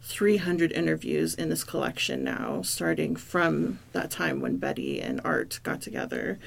300 0.03 0.73
interviews 0.73 1.37
in 1.37 1.51
this 1.51 1.63
collection 1.63 2.25
now, 2.25 2.63
starting 2.63 3.15
from 3.15 3.79
that 3.93 4.11
time 4.11 4.41
when 4.41 4.57
Betty 4.57 5.01
and 5.01 5.21
Art 5.25 5.61
got 5.63 5.81
together. 5.81 6.41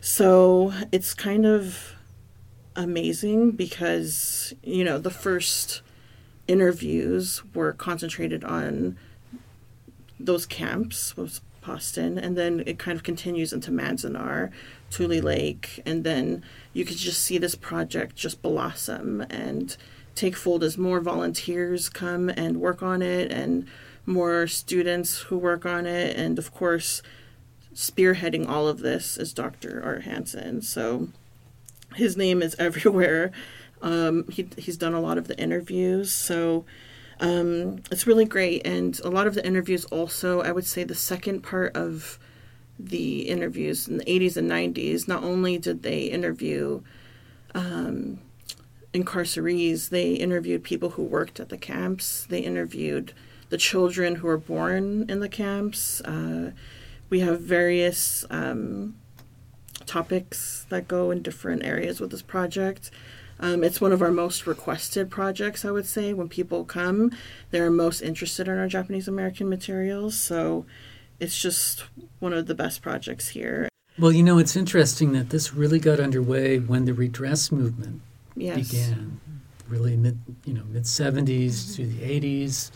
So 0.00 0.72
it's 0.92 1.14
kind 1.14 1.46
of 1.46 1.96
amazing 2.76 3.50
because, 3.50 4.54
you 4.62 4.84
know, 4.84 4.98
the 4.98 5.10
first 5.10 5.82
interviews 6.52 7.42
were 7.54 7.72
concentrated 7.72 8.44
on 8.44 8.98
those 10.20 10.44
camps, 10.44 11.16
was 11.16 11.40
Poston, 11.62 12.18
and 12.18 12.36
then 12.36 12.62
it 12.66 12.78
kind 12.78 12.96
of 12.96 13.02
continues 13.02 13.54
into 13.54 13.70
Manzanar, 13.70 14.50
Tule 14.90 15.22
Lake, 15.22 15.80
and 15.86 16.04
then 16.04 16.44
you 16.74 16.84
could 16.84 16.98
just 16.98 17.24
see 17.24 17.38
this 17.38 17.54
project 17.54 18.16
just 18.16 18.42
blossom 18.42 19.22
and 19.30 19.78
take 20.14 20.36
fold 20.36 20.62
as 20.62 20.76
more 20.76 21.00
volunteers 21.00 21.88
come 21.88 22.28
and 22.28 22.60
work 22.60 22.82
on 22.82 23.00
it 23.00 23.32
and 23.32 23.66
more 24.04 24.46
students 24.46 25.20
who 25.22 25.38
work 25.38 25.64
on 25.64 25.86
it. 25.86 26.14
And 26.16 26.38
of 26.38 26.52
course 26.52 27.02
spearheading 27.74 28.46
all 28.46 28.68
of 28.68 28.80
this 28.80 29.16
is 29.16 29.32
dr 29.32 29.82
art 29.82 30.02
hansen. 30.02 30.60
So 30.60 31.08
his 31.94 32.14
name 32.14 32.42
is 32.42 32.54
everywhere 32.58 33.32
um, 33.82 34.24
he, 34.28 34.48
he's 34.56 34.76
done 34.76 34.94
a 34.94 35.00
lot 35.00 35.18
of 35.18 35.28
the 35.28 35.38
interviews 35.38 36.12
so 36.12 36.64
um, 37.20 37.82
it's 37.90 38.06
really 38.06 38.24
great 38.24 38.66
and 38.66 39.00
a 39.00 39.10
lot 39.10 39.26
of 39.26 39.34
the 39.34 39.46
interviews 39.46 39.84
also 39.86 40.40
i 40.42 40.50
would 40.50 40.66
say 40.66 40.84
the 40.84 40.94
second 40.94 41.42
part 41.42 41.76
of 41.76 42.18
the 42.78 43.28
interviews 43.28 43.86
in 43.86 43.98
the 43.98 44.04
80s 44.04 44.36
and 44.36 44.50
90s 44.50 45.06
not 45.06 45.22
only 45.22 45.58
did 45.58 45.82
they 45.82 46.04
interview 46.04 46.82
um, 47.54 48.18
incarcerees, 48.92 49.88
they 49.88 50.12
interviewed 50.12 50.62
people 50.62 50.90
who 50.90 51.02
worked 51.02 51.40
at 51.40 51.48
the 51.48 51.56
camps. 51.56 52.26
They 52.28 52.40
interviewed 52.40 53.12
the 53.48 53.56
children 53.56 54.16
who 54.16 54.26
were 54.26 54.38
born 54.38 55.06
in 55.08 55.20
the 55.20 55.28
camps. 55.28 56.00
Uh, 56.02 56.52
we 57.08 57.20
have 57.20 57.40
various 57.40 58.24
um, 58.30 58.96
topics 59.86 60.66
that 60.68 60.88
go 60.88 61.10
in 61.10 61.22
different 61.22 61.64
areas 61.64 62.00
with 62.00 62.10
this 62.10 62.22
project. 62.22 62.90
Um, 63.42 63.64
it's 63.64 63.80
one 63.80 63.90
of 63.90 64.00
our 64.00 64.12
most 64.12 64.46
requested 64.46 65.10
projects, 65.10 65.64
I 65.64 65.72
would 65.72 65.86
say. 65.86 66.12
When 66.12 66.28
people 66.28 66.64
come, 66.64 67.10
they're 67.50 67.70
most 67.70 68.00
interested 68.00 68.46
in 68.46 68.56
our 68.56 68.68
Japanese 68.68 69.08
American 69.08 69.48
materials. 69.48 70.18
So 70.18 70.64
it's 71.18 71.40
just 71.40 71.84
one 72.20 72.32
of 72.32 72.46
the 72.46 72.54
best 72.54 72.82
projects 72.82 73.30
here. 73.30 73.68
Well, 73.98 74.12
you 74.12 74.22
know, 74.22 74.38
it's 74.38 74.56
interesting 74.56 75.12
that 75.12 75.30
this 75.30 75.52
really 75.52 75.80
got 75.80 75.98
underway 75.98 76.58
when 76.58 76.84
the 76.84 76.94
redress 76.94 77.50
movement 77.50 78.00
yes. 78.36 78.70
began, 78.70 79.20
really 79.68 79.96
mid 79.96 80.18
you 80.44 80.54
know 80.54 80.64
mid 80.70 80.84
70s 80.84 81.24
mm-hmm. 81.24 81.72
through 81.74 81.86
the 81.88 82.20
80s, 82.20 82.70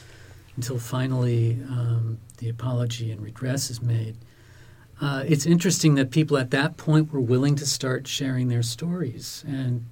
until 0.56 0.78
finally 0.78 1.58
um, 1.70 2.18
the 2.38 2.48
apology 2.48 3.10
and 3.12 3.22
redress 3.22 3.70
is 3.70 3.80
made. 3.80 4.16
Uh, 5.00 5.22
it's 5.26 5.46
interesting 5.46 5.94
that 5.94 6.10
people 6.10 6.36
at 6.36 6.50
that 6.50 6.76
point 6.76 7.12
were 7.12 7.20
willing 7.20 7.54
to 7.56 7.66
start 7.66 8.06
sharing 8.06 8.48
their 8.48 8.62
stories, 8.62 9.44
and 9.46 9.86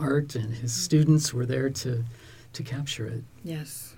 Art 0.00 0.34
and 0.34 0.54
his 0.54 0.72
students 0.72 1.32
were 1.32 1.46
there 1.46 1.70
to 1.70 2.04
to 2.52 2.62
capture 2.62 3.06
it. 3.06 3.22
Yes. 3.44 3.94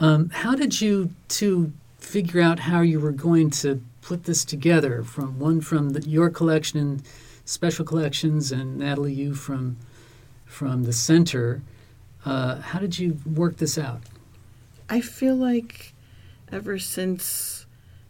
Um, 0.00 0.30
how 0.30 0.54
did 0.54 0.80
you 0.80 1.12
two 1.28 1.72
figure 1.98 2.40
out 2.40 2.60
how 2.60 2.80
you 2.80 3.00
were 3.00 3.12
going 3.12 3.50
to 3.50 3.82
put 4.00 4.24
this 4.24 4.44
together? 4.44 5.02
From 5.02 5.38
one 5.38 5.60
from 5.60 5.90
the, 5.90 6.08
your 6.08 6.30
collection 6.30 6.78
and 6.78 7.02
special 7.44 7.84
collections, 7.84 8.52
and 8.52 8.78
Natalie, 8.78 9.12
you 9.12 9.34
from 9.34 9.76
from 10.44 10.84
the 10.84 10.92
center. 10.92 11.62
Uh, 12.24 12.60
how 12.60 12.78
did 12.78 12.98
you 12.98 13.18
work 13.24 13.58
this 13.58 13.78
out? 13.78 14.02
I 14.88 15.00
feel 15.00 15.36
like 15.36 15.94
ever 16.50 16.78
since 16.78 17.66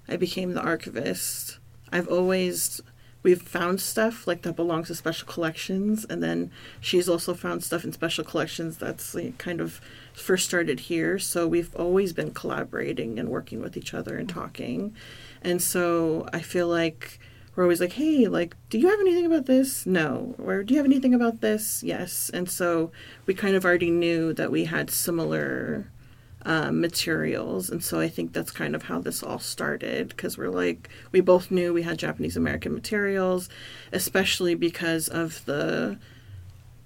I 0.08 0.16
became 0.16 0.54
the 0.54 0.62
archivist, 0.62 1.58
I've 1.92 2.08
always 2.08 2.80
we've 3.22 3.42
found 3.42 3.80
stuff 3.80 4.26
like 4.26 4.42
that 4.42 4.56
belongs 4.56 4.88
to 4.88 4.94
special 4.94 5.26
collections, 5.26 6.06
and 6.08 6.22
then 6.22 6.50
she's 6.80 7.08
also 7.08 7.34
found 7.34 7.64
stuff 7.64 7.84
in 7.84 7.92
special 7.92 8.24
collections 8.24 8.78
that's 8.78 9.14
like, 9.14 9.38
kind 9.38 9.60
of 9.60 9.80
first 10.12 10.46
started 10.46 10.80
here. 10.80 11.18
So 11.18 11.46
we've 11.46 11.74
always 11.76 12.12
been 12.12 12.32
collaborating 12.32 13.18
and 13.18 13.28
working 13.28 13.60
with 13.60 13.76
each 13.76 13.94
other 13.94 14.16
and 14.16 14.28
talking, 14.28 14.94
and 15.42 15.62
so 15.62 16.28
I 16.32 16.40
feel 16.40 16.68
like 16.68 17.18
we're 17.58 17.64
always 17.64 17.80
like, 17.80 17.94
hey, 17.94 18.28
like, 18.28 18.54
do 18.70 18.78
you 18.78 18.88
have 18.88 19.00
anything 19.00 19.26
about 19.26 19.46
this? 19.46 19.84
No. 19.84 20.36
Or 20.38 20.62
do 20.62 20.74
you 20.74 20.78
have 20.78 20.86
anything 20.86 21.12
about 21.12 21.40
this? 21.40 21.82
Yes. 21.82 22.30
And 22.32 22.48
so 22.48 22.92
we 23.26 23.34
kind 23.34 23.56
of 23.56 23.64
already 23.64 23.90
knew 23.90 24.32
that 24.34 24.52
we 24.52 24.66
had 24.66 24.90
similar 24.90 25.90
um, 26.44 26.80
materials. 26.80 27.70
And 27.70 27.82
so 27.82 28.00
I 28.00 28.08
think 28.08 28.32
that's 28.32 28.50
kind 28.50 28.74
of 28.74 28.84
how 28.84 29.00
this 29.00 29.22
all 29.22 29.38
started 29.38 30.08
because 30.08 30.38
we're 30.38 30.50
like, 30.50 30.88
we 31.12 31.20
both 31.20 31.50
knew 31.50 31.72
we 31.72 31.82
had 31.82 31.98
Japanese 31.98 32.36
American 32.36 32.72
materials, 32.72 33.48
especially 33.92 34.54
because 34.54 35.08
of 35.08 35.44
the 35.44 35.98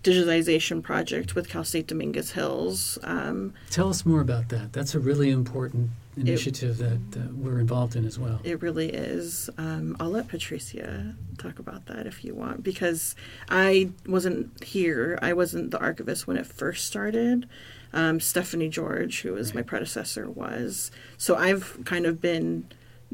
digitization 0.02 0.82
project 0.82 1.34
with 1.34 1.48
Cal 1.48 1.64
State 1.64 1.86
Dominguez 1.86 2.32
Hills. 2.32 2.98
Um, 3.04 3.54
Tell 3.70 3.88
us 3.88 4.04
more 4.04 4.20
about 4.20 4.48
that. 4.48 4.72
That's 4.72 4.94
a 4.94 4.98
really 4.98 5.30
important 5.30 5.90
initiative 6.16 6.80
it, 6.80 7.12
that 7.12 7.20
uh, 7.20 7.32
we're 7.34 7.60
involved 7.60 7.96
in 7.96 8.04
as 8.04 8.18
well. 8.18 8.40
It 8.44 8.60
really 8.60 8.90
is. 8.90 9.48
Um, 9.56 9.96
I'll 10.00 10.10
let 10.10 10.28
Patricia 10.28 11.14
talk 11.38 11.58
about 11.58 11.86
that 11.86 12.06
if 12.06 12.24
you 12.24 12.34
want, 12.34 12.62
because 12.62 13.14
I 13.48 13.90
wasn't 14.06 14.62
here. 14.62 15.18
I 15.22 15.32
wasn't 15.32 15.70
the 15.70 15.78
archivist 15.78 16.26
when 16.26 16.36
it 16.36 16.46
first 16.46 16.86
started. 16.86 17.48
Um, 17.94 18.20
Stephanie 18.20 18.68
George, 18.68 19.20
who 19.20 19.32
was 19.34 19.54
my 19.54 19.62
predecessor, 19.62 20.30
was. 20.30 20.90
So 21.18 21.36
I've 21.36 21.78
kind 21.84 22.06
of 22.06 22.20
been 22.20 22.66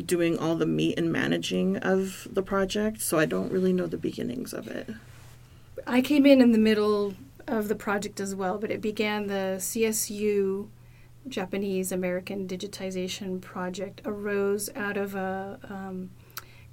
doing 0.04 0.38
all 0.38 0.54
the 0.54 0.66
meat 0.66 0.98
and 0.98 1.10
managing 1.10 1.76
of 1.78 2.28
the 2.30 2.42
project, 2.42 3.00
so 3.00 3.18
I 3.18 3.26
don't 3.26 3.50
really 3.50 3.72
know 3.72 3.86
the 3.86 3.96
beginnings 3.96 4.52
of 4.52 4.68
it. 4.68 4.90
I 5.86 6.00
came 6.00 6.26
in 6.26 6.40
in 6.40 6.52
the 6.52 6.58
middle 6.58 7.14
of 7.46 7.68
the 7.68 7.74
project 7.74 8.20
as 8.20 8.34
well, 8.34 8.58
but 8.58 8.70
it 8.70 8.80
began 8.80 9.26
the 9.26 9.56
CSU 9.58 10.68
Japanese 11.26 11.92
American 11.92 12.46
digitization 12.46 13.40
project 13.40 14.00
arose 14.04 14.70
out 14.74 14.96
of 14.96 15.14
a 15.14 15.58
um, 15.68 16.10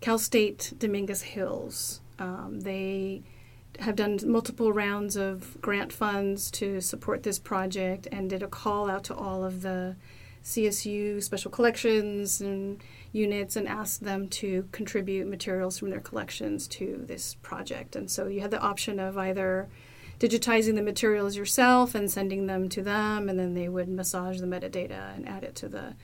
Cal 0.02 0.20
State 0.20 0.74
Dominguez 0.78 1.24
Hills. 1.24 2.02
Um, 2.20 2.62
they 2.62 3.24
have 3.80 3.96
done 3.96 4.20
multiple 4.26 4.72
rounds 4.72 5.16
of 5.16 5.60
grant 5.62 5.92
funds 5.92 6.50
to 6.52 6.82
support 6.82 7.24
this 7.24 7.40
project 7.40 8.08
and 8.12 8.30
did 8.30 8.44
a 8.44 8.48
call 8.48 8.90
out 8.90 9.04
to 9.06 9.16
all 9.16 9.44
of 9.44 9.62
the 9.62 9.96
CSU 10.44 11.22
special 11.24 11.50
collections 11.50 12.40
and 12.40 12.82
units 13.12 13.56
and 13.56 13.68
asked 13.68 14.04
them 14.04 14.28
to 14.30 14.68
contribute 14.72 15.28
materials 15.28 15.80
from 15.80 15.90
their 15.90 16.00
collections 16.00 16.68
to 16.68 17.04
this 17.08 17.36
project. 17.42 17.96
And 17.96 18.10
so 18.10 18.28
you 18.28 18.42
had 18.42 18.52
the 18.52 18.62
option 18.62 19.00
of 19.00 19.18
either 19.18 19.68
digitizing 20.20 20.76
the 20.76 20.82
materials 20.82 21.36
yourself 21.36 21.96
and 21.96 22.10
sending 22.10 22.46
them 22.46 22.70
to 22.70 22.82
them, 22.82 23.28
and 23.28 23.40
then 23.40 23.54
they 23.54 23.68
would 23.68 23.90
massage 23.90 24.40
the 24.40 24.46
metadata 24.46 25.16
and 25.16 25.28
add 25.28 25.44
it 25.44 25.56
to 25.56 25.68
the 25.68 25.96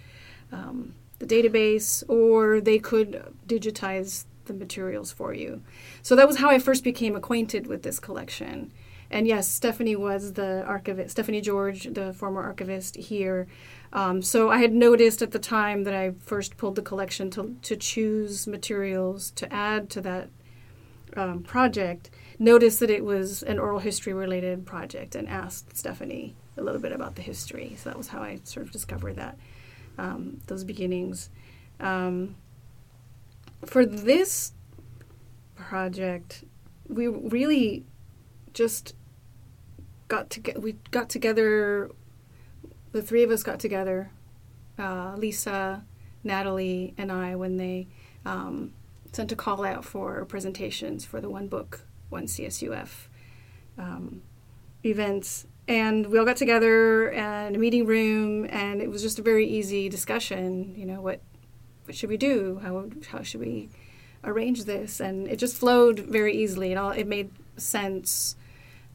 um, 0.51 0.95
the 1.19 1.27
database, 1.27 2.03
or 2.09 2.59
they 2.59 2.79
could 2.79 3.23
digitize 3.47 4.25
the 4.45 4.53
materials 4.53 5.11
for 5.11 5.33
you. 5.33 5.61
So 6.01 6.15
that 6.15 6.27
was 6.27 6.37
how 6.37 6.49
I 6.49 6.59
first 6.59 6.83
became 6.83 7.15
acquainted 7.15 7.67
with 7.67 7.83
this 7.83 7.99
collection. 7.99 8.71
And 9.09 9.27
yes, 9.27 9.47
Stephanie 9.47 9.95
was 9.95 10.33
the 10.33 10.63
archivist, 10.65 11.11
Stephanie 11.11 11.41
George, 11.41 11.83
the 11.83 12.13
former 12.13 12.41
archivist 12.41 12.95
here. 12.95 13.47
Um, 13.91 14.21
so 14.21 14.49
I 14.49 14.59
had 14.59 14.73
noticed 14.73 15.21
at 15.21 15.31
the 15.31 15.39
time 15.39 15.83
that 15.83 15.93
I 15.93 16.11
first 16.11 16.55
pulled 16.55 16.75
the 16.75 16.81
collection 16.81 17.29
to, 17.31 17.55
to 17.61 17.75
choose 17.75 18.47
materials 18.47 19.31
to 19.31 19.51
add 19.51 19.89
to 19.91 20.01
that 20.01 20.29
um, 21.17 21.43
project 21.43 22.09
noticed 22.39 22.79
that 22.79 22.89
it 22.89 23.03
was 23.03 23.43
an 23.43 23.59
oral 23.59 23.79
history 23.79 24.13
related 24.13 24.65
project 24.65 25.13
and 25.13 25.27
asked 25.27 25.77
Stephanie 25.77 26.33
a 26.57 26.61
little 26.61 26.81
bit 26.81 26.93
about 26.93 27.15
the 27.15 27.21
history. 27.21 27.75
So 27.77 27.89
that 27.89 27.97
was 27.97 28.07
how 28.07 28.21
I 28.21 28.39
sort 28.45 28.65
of 28.65 28.71
discovered 28.71 29.17
that 29.17 29.37
um, 29.97 30.39
those 30.47 30.63
beginnings. 30.63 31.29
Um, 31.79 32.35
for 33.65 33.85
this 33.85 34.53
project, 35.55 36.43
we 36.87 37.07
really 37.07 37.85
just 38.53 38.95
got 40.07 40.29
to 40.31 40.39
get, 40.39 40.61
we 40.61 40.73
got 40.91 41.09
together 41.09 41.89
the 42.91 43.01
three 43.01 43.23
of 43.23 43.31
us 43.31 43.43
got 43.43 43.59
together, 43.59 44.11
uh, 44.77 45.15
Lisa, 45.17 45.85
Natalie, 46.23 46.93
and 46.97 47.11
I, 47.11 47.35
when 47.35 47.57
they 47.57 47.87
um, 48.25 48.73
sent 49.11 49.31
a 49.31 49.35
call 49.35 49.63
out 49.63 49.85
for 49.85 50.25
presentations 50.25 51.05
for 51.05 51.21
the 51.21 51.29
One 51.29 51.47
Book, 51.47 51.81
One 52.09 52.25
CSUF 52.25 53.07
um, 53.77 54.21
events. 54.85 55.47
And 55.67 56.07
we 56.07 56.19
all 56.19 56.25
got 56.25 56.37
together 56.37 57.09
in 57.09 57.55
a 57.55 57.57
meeting 57.57 57.85
room, 57.85 58.45
and 58.49 58.81
it 58.81 58.89
was 58.89 59.01
just 59.01 59.19
a 59.19 59.21
very 59.21 59.47
easy 59.47 59.87
discussion. 59.87 60.73
You 60.75 60.85
know, 60.85 61.01
what 61.01 61.21
what 61.85 61.95
should 61.95 62.09
we 62.09 62.17
do? 62.17 62.59
How 62.63 62.85
how 63.09 63.23
should 63.23 63.39
we 63.41 63.69
arrange 64.23 64.65
this? 64.65 64.99
And 64.99 65.27
it 65.27 65.37
just 65.37 65.55
flowed 65.57 65.99
very 65.99 66.35
easily. 66.35 66.71
It 66.71 66.77
all 66.77 66.91
it 66.91 67.07
made 67.07 67.31
sense 67.57 68.35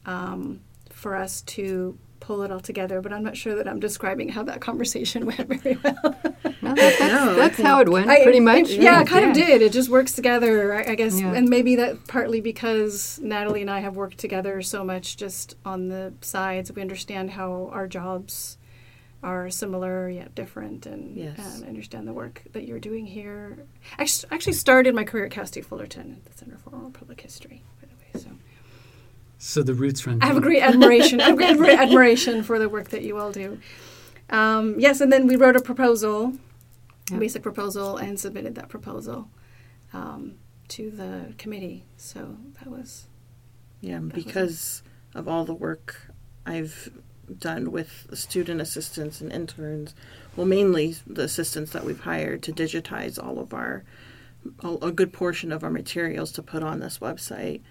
um, 0.05 0.61
for 0.89 1.15
us 1.15 1.41
to 1.41 1.97
pull 2.19 2.41
it 2.41 2.51
all 2.51 2.59
together, 2.59 2.99
but 3.01 3.13
I'm 3.13 3.23
not 3.23 3.37
sure 3.37 3.55
that 3.55 3.67
I'm 3.67 3.79
describing 3.79 4.29
how 4.29 4.43
that 4.43 4.59
conversation 4.69 5.25
went 5.25 5.47
very 5.47 5.77
well. 5.83 6.15
No, 6.61 6.73
that's, 6.75 6.99
No, 6.99 7.31
I 7.31 7.33
that's 7.35 7.61
how 7.61 7.79
it 7.79 7.87
went, 7.89 8.09
I- 8.09 8.23
pretty 8.23 8.39
it- 8.39 8.41
much. 8.41 8.69
yeah, 8.71 9.01
it 9.01 9.07
kind 9.07 9.25
of 9.25 9.33
did. 9.33 9.61
It 9.61 9.71
just 9.71 9.89
works 9.89 10.13
together, 10.13 10.73
I, 10.73 10.91
I 10.91 10.95
guess, 10.95 11.19
Yeah. 11.21 11.33
and 11.33 11.47
maybe 11.47 11.75
that 11.77 12.07
partly 12.07 12.41
because 12.41 13.19
Natalie 13.21 13.61
and 13.61 13.69
I 13.69 13.79
have 13.79 13.95
worked 13.95 14.17
together 14.17 14.61
so 14.61 14.83
much 14.83 15.15
just 15.15 15.55
on 15.63 15.87
the 15.89 16.13
sides. 16.21 16.71
We 16.73 16.81
understand 16.81 17.31
how 17.31 17.69
our 17.71 17.87
jobs 17.87 18.57
are 19.27 19.49
similar 19.49 20.07
yet 20.09 20.33
different, 20.35 20.85
and, 20.85 21.17
Yes. 21.17 21.37
and 21.55 21.65
I 21.65 21.67
understand 21.67 22.07
the 22.07 22.13
work 22.13 22.43
that 22.53 22.65
you're 22.65 22.79
doing 22.79 23.05
here. 23.05 23.65
I 23.99 24.07
actually 24.31 24.53
started 24.53 24.95
my 24.95 25.03
career 25.03 25.25
at 25.25 25.31
Cal 25.31 25.45
State 25.45 25.65
Fullerton 25.65 26.13
at 26.17 26.31
the 26.31 26.37
Center 26.37 26.57
for 26.57 26.69
Oral 26.69 26.91
Public 26.91 27.19
History, 27.19 27.61
by 27.81 27.87
the 27.89 27.95
way. 27.95 28.23
So 28.23 28.29
So 29.37 29.63
the 29.63 29.73
roots 29.73 30.07
run. 30.07 30.19
I 30.21 30.27
have 30.27 30.37
a 30.37 30.41
great 30.41 30.61
admiration, 30.63 31.19
I 31.19 31.27
have 31.29 31.57
great 31.57 31.77
admiration 31.77 32.41
for 32.41 32.57
the 32.57 32.69
work 32.69 32.89
that 32.89 33.03
you 33.03 33.17
all 33.17 33.31
do. 33.33 33.59
Um, 34.29 34.79
yes, 34.79 35.01
and 35.01 35.11
then 35.11 35.27
we 35.27 35.35
wrote 35.35 35.57
a 35.57 35.61
proposal, 35.61 36.33
Yeah. 37.11 37.17
a 37.17 37.19
basic 37.19 37.43
proposal, 37.43 37.97
and 37.97 38.17
submitted 38.17 38.55
that 38.55 38.69
proposal 38.69 39.29
um, 39.93 40.35
to 40.69 40.89
the 40.89 41.33
committee. 41.37 41.83
So 41.97 42.37
that 42.59 42.67
was 42.71 43.07
Yeah, 43.81 43.99
was 43.99 44.11
because 44.13 44.83
of 45.13 45.27
all 45.27 45.43
the 45.43 45.53
work 45.53 46.11
I've 46.45 46.89
done 47.37 47.71
with 47.71 48.07
student 48.13 48.61
assistants 48.61 49.21
and 49.21 49.31
interns, 49.31 49.93
well, 50.35 50.45
mainly 50.45 50.95
the 51.05 51.23
assistants 51.23 51.71
that 51.71 51.83
we've 51.83 52.01
hired 52.01 52.43
to 52.43 52.53
digitize 52.53 53.21
all 53.21 53.39
of 53.39 53.53
our, 53.53 53.83
a 54.63 54.91
good 54.91 55.11
portion 55.11 55.51
of 55.51 55.63
our 55.63 55.69
materials 55.69 56.31
to 56.33 56.43
put 56.43 56.63
on 56.63 56.79
this 56.79 56.99
website. 56.99 57.61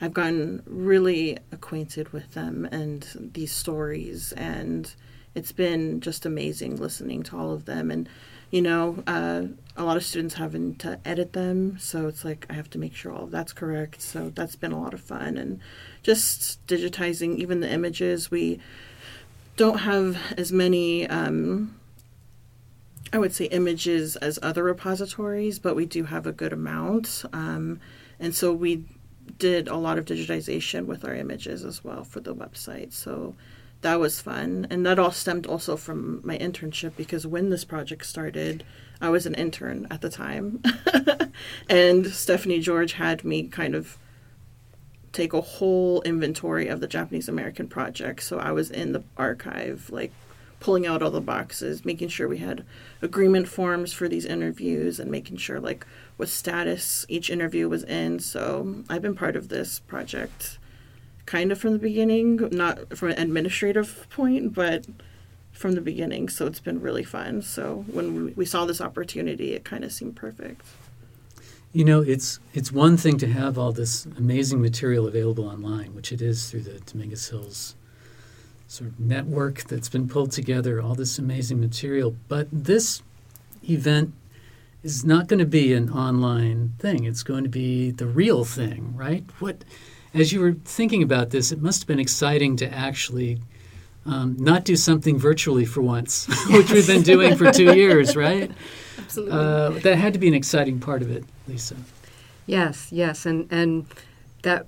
I've 0.00 0.14
gotten 0.14 0.62
really 0.66 1.38
acquainted 1.52 2.12
with 2.12 2.34
them 2.34 2.68
and 2.70 3.30
these 3.32 3.52
stories, 3.52 4.32
and 4.32 4.92
it's 5.34 5.52
been 5.52 6.00
just 6.00 6.26
amazing 6.26 6.76
listening 6.76 7.22
to 7.24 7.36
all 7.36 7.52
of 7.52 7.64
them. 7.64 7.90
And 7.90 8.08
you 8.50 8.62
know, 8.62 9.02
uh, 9.06 9.42
a 9.76 9.84
lot 9.84 9.96
of 9.96 10.04
students 10.04 10.34
having 10.34 10.76
to 10.76 11.00
edit 11.04 11.32
them, 11.32 11.78
so 11.78 12.06
it's 12.06 12.24
like 12.24 12.46
I 12.48 12.52
have 12.52 12.70
to 12.70 12.78
make 12.78 12.94
sure 12.94 13.12
all 13.12 13.24
of 13.24 13.30
that's 13.30 13.52
correct. 13.52 14.00
So 14.00 14.30
that's 14.34 14.54
been 14.54 14.72
a 14.72 14.80
lot 14.80 14.94
of 14.94 15.00
fun, 15.00 15.36
and 15.36 15.60
just 16.02 16.64
digitizing 16.66 17.36
even 17.36 17.60
the 17.60 17.70
images. 17.70 18.30
We 18.30 18.60
don't 19.56 19.78
have 19.78 20.18
as 20.36 20.52
many. 20.52 21.06
Um, 21.08 21.74
I 23.12 23.18
would 23.18 23.34
say 23.34 23.46
images 23.46 24.16
as 24.16 24.38
other 24.42 24.64
repositories, 24.64 25.58
but 25.58 25.76
we 25.76 25.86
do 25.86 26.04
have 26.04 26.26
a 26.26 26.32
good 26.32 26.52
amount. 26.52 27.24
Um, 27.32 27.80
and 28.18 28.34
so 28.34 28.52
we 28.52 28.84
did 29.38 29.68
a 29.68 29.76
lot 29.76 29.98
of 29.98 30.04
digitization 30.04 30.86
with 30.86 31.04
our 31.04 31.14
images 31.14 31.64
as 31.64 31.84
well 31.84 32.04
for 32.04 32.20
the 32.20 32.34
website. 32.34 32.92
So 32.92 33.34
that 33.82 34.00
was 34.00 34.20
fun. 34.20 34.66
And 34.70 34.84
that 34.86 34.98
all 34.98 35.10
stemmed 35.10 35.46
also 35.46 35.76
from 35.76 36.20
my 36.24 36.36
internship 36.38 36.96
because 36.96 37.26
when 37.26 37.50
this 37.50 37.64
project 37.64 38.06
started, 38.06 38.64
I 39.00 39.10
was 39.10 39.26
an 39.26 39.34
intern 39.34 39.86
at 39.90 40.00
the 40.00 40.08
time. 40.08 40.62
and 41.68 42.06
Stephanie 42.06 42.60
George 42.60 42.94
had 42.94 43.24
me 43.24 43.44
kind 43.44 43.74
of 43.74 43.98
take 45.16 45.32
a 45.32 45.40
whole 45.40 46.02
inventory 46.02 46.68
of 46.68 46.80
the 46.80 46.86
Japanese 46.86 47.28
American 47.28 47.66
project. 47.66 48.22
So 48.22 48.38
I 48.38 48.52
was 48.52 48.70
in 48.70 48.92
the 48.92 49.02
archive, 49.16 49.88
like 49.90 50.12
pulling 50.60 50.86
out 50.86 51.02
all 51.02 51.10
the 51.10 51.20
boxes, 51.20 51.84
making 51.84 52.08
sure 52.08 52.28
we 52.28 52.38
had 52.38 52.64
agreement 53.00 53.48
forms 53.48 53.92
for 53.92 54.08
these 54.08 54.26
interviews, 54.26 55.00
and 55.00 55.10
making 55.10 55.38
sure 55.38 55.58
like 55.58 55.86
what 56.18 56.28
status 56.28 57.06
each 57.08 57.30
interview 57.30 57.68
was 57.68 57.82
in. 57.84 58.20
So 58.20 58.84
I've 58.90 59.02
been 59.02 59.16
part 59.16 59.36
of 59.36 59.48
this 59.48 59.80
project 59.80 60.58
kind 61.24 61.50
of 61.50 61.58
from 61.58 61.72
the 61.72 61.78
beginning, 61.78 62.36
not 62.52 62.96
from 62.96 63.10
an 63.10 63.18
administrative 63.18 64.06
point, 64.10 64.54
but 64.54 64.86
from 65.50 65.72
the 65.72 65.80
beginning. 65.80 66.28
So 66.28 66.46
it's 66.46 66.60
been 66.60 66.80
really 66.80 67.02
fun. 67.02 67.40
So 67.40 67.86
when 67.90 68.34
we, 68.36 68.44
saw 68.44 68.66
this 68.66 68.82
opportunity, 68.82 69.54
it 69.54 69.64
kind 69.64 69.82
of 69.82 69.92
seemed 69.92 70.14
perfect. 70.14 70.62
You 71.72 71.84
know, 71.84 72.00
it's 72.00 72.40
it's 72.54 72.72
one 72.72 72.96
thing 72.96 73.18
to 73.18 73.26
have 73.26 73.58
all 73.58 73.72
this 73.72 74.06
amazing 74.16 74.60
material 74.60 75.06
available 75.06 75.46
online, 75.46 75.94
which 75.94 76.12
it 76.12 76.22
is 76.22 76.50
through 76.50 76.62
the 76.62 76.80
Dominguez 76.80 77.28
Hills 77.28 77.74
sort 78.68 78.90
of 78.90 78.98
network 78.98 79.64
that's 79.64 79.88
been 79.88 80.08
pulled 80.08 80.32
together, 80.32 80.80
all 80.80 80.94
this 80.94 81.18
amazing 81.18 81.60
material. 81.60 82.16
But 82.28 82.48
this 82.50 83.02
event 83.68 84.12
is 84.82 85.04
not 85.04 85.28
going 85.28 85.38
to 85.38 85.46
be 85.46 85.72
an 85.72 85.90
online 85.90 86.72
thing. 86.78 87.04
It's 87.04 87.22
going 87.22 87.44
to 87.44 87.50
be 87.50 87.90
the 87.90 88.06
real 88.06 88.44
thing, 88.44 88.94
right? 88.96 89.24
What 89.38 89.64
as 90.14 90.32
you 90.32 90.40
were 90.40 90.56
thinking 90.64 91.02
about 91.02 91.30
this, 91.30 91.52
it 91.52 91.60
must 91.60 91.82
have 91.82 91.88
been 91.88 92.00
exciting 92.00 92.56
to 92.56 92.72
actually 92.72 93.40
um, 94.06 94.36
not 94.38 94.64
do 94.64 94.76
something 94.76 95.18
virtually 95.18 95.64
for 95.64 95.82
once, 95.82 96.26
which 96.50 96.70
we've 96.70 96.86
been 96.86 97.02
doing 97.02 97.36
for 97.36 97.52
two 97.52 97.74
years, 97.74 98.16
right? 98.16 98.50
absolutely. 98.98 99.38
Uh, 99.38 99.70
that 99.82 99.96
had 99.96 100.12
to 100.12 100.18
be 100.18 100.28
an 100.28 100.34
exciting 100.34 100.80
part 100.80 101.02
of 101.02 101.10
it, 101.10 101.24
Lisa. 101.48 101.76
Yes, 102.46 102.92
yes, 102.92 103.26
and 103.26 103.50
and 103.50 103.86
that 104.42 104.66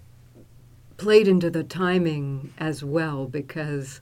played 0.97 1.29
into 1.29 1.49
the 1.51 1.63
timing 1.63 2.53
as 2.59 2.83
well 2.83 3.27
because, 3.27 4.01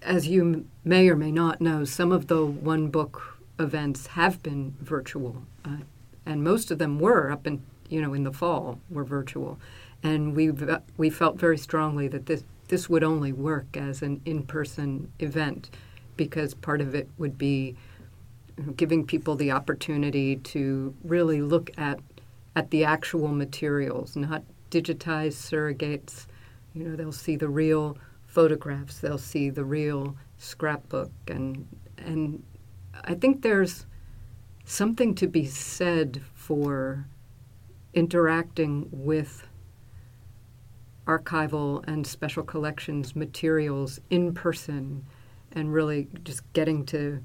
as 0.00 0.28
you 0.28 0.40
m- 0.42 0.70
may 0.84 1.08
or 1.08 1.16
may 1.16 1.32
not 1.32 1.60
know, 1.60 1.84
some 1.84 2.12
of 2.12 2.28
the 2.28 2.44
one 2.46 2.88
book 2.88 3.38
events 3.58 4.08
have 4.08 4.42
been 4.42 4.76
virtual, 4.80 5.44
uh, 5.64 5.78
and 6.24 6.44
most 6.44 6.70
of 6.70 6.78
them 6.78 6.98
were 6.98 7.30
up 7.30 7.46
in 7.46 7.62
you 7.88 8.00
know 8.00 8.14
in 8.14 8.24
the 8.24 8.32
fall 8.32 8.80
were 8.88 9.04
virtual, 9.04 9.58
and 10.02 10.34
we 10.34 10.50
we 10.96 11.10
felt 11.10 11.38
very 11.38 11.58
strongly 11.58 12.08
that 12.08 12.26
this 12.26 12.44
this 12.68 12.88
would 12.88 13.04
only 13.04 13.32
work 13.32 13.76
as 13.76 14.02
an 14.02 14.20
in 14.24 14.42
person 14.42 15.12
event 15.18 15.70
because 16.16 16.54
part 16.54 16.80
of 16.80 16.94
it 16.94 17.08
would 17.18 17.36
be 17.36 17.76
giving 18.76 19.06
people 19.06 19.34
the 19.36 19.50
opportunity 19.50 20.36
to 20.36 20.94
really 21.04 21.42
look 21.42 21.70
at 21.76 22.00
at 22.56 22.70
the 22.70 22.84
actual 22.84 23.28
materials, 23.28 24.14
not 24.14 24.44
digitized 24.70 25.34
surrogates. 25.34 26.26
You 26.72 26.84
know, 26.84 26.96
they'll 26.96 27.12
see 27.12 27.36
the 27.36 27.48
real 27.48 27.98
photographs, 28.26 28.98
they'll 28.98 29.18
see 29.18 29.50
the 29.50 29.64
real 29.64 30.16
scrapbook, 30.38 31.10
and 31.28 31.66
and 31.98 32.42
I 33.04 33.14
think 33.14 33.42
there's 33.42 33.86
something 34.64 35.14
to 35.16 35.26
be 35.26 35.46
said 35.46 36.22
for 36.34 37.06
interacting 37.92 38.88
with 38.90 39.46
archival 41.06 41.86
and 41.86 42.06
special 42.06 42.42
collections 42.42 43.14
materials 43.14 44.00
in 44.10 44.32
person 44.32 45.04
and 45.52 45.72
really 45.72 46.08
just 46.24 46.50
getting 46.54 46.84
to 46.86 47.22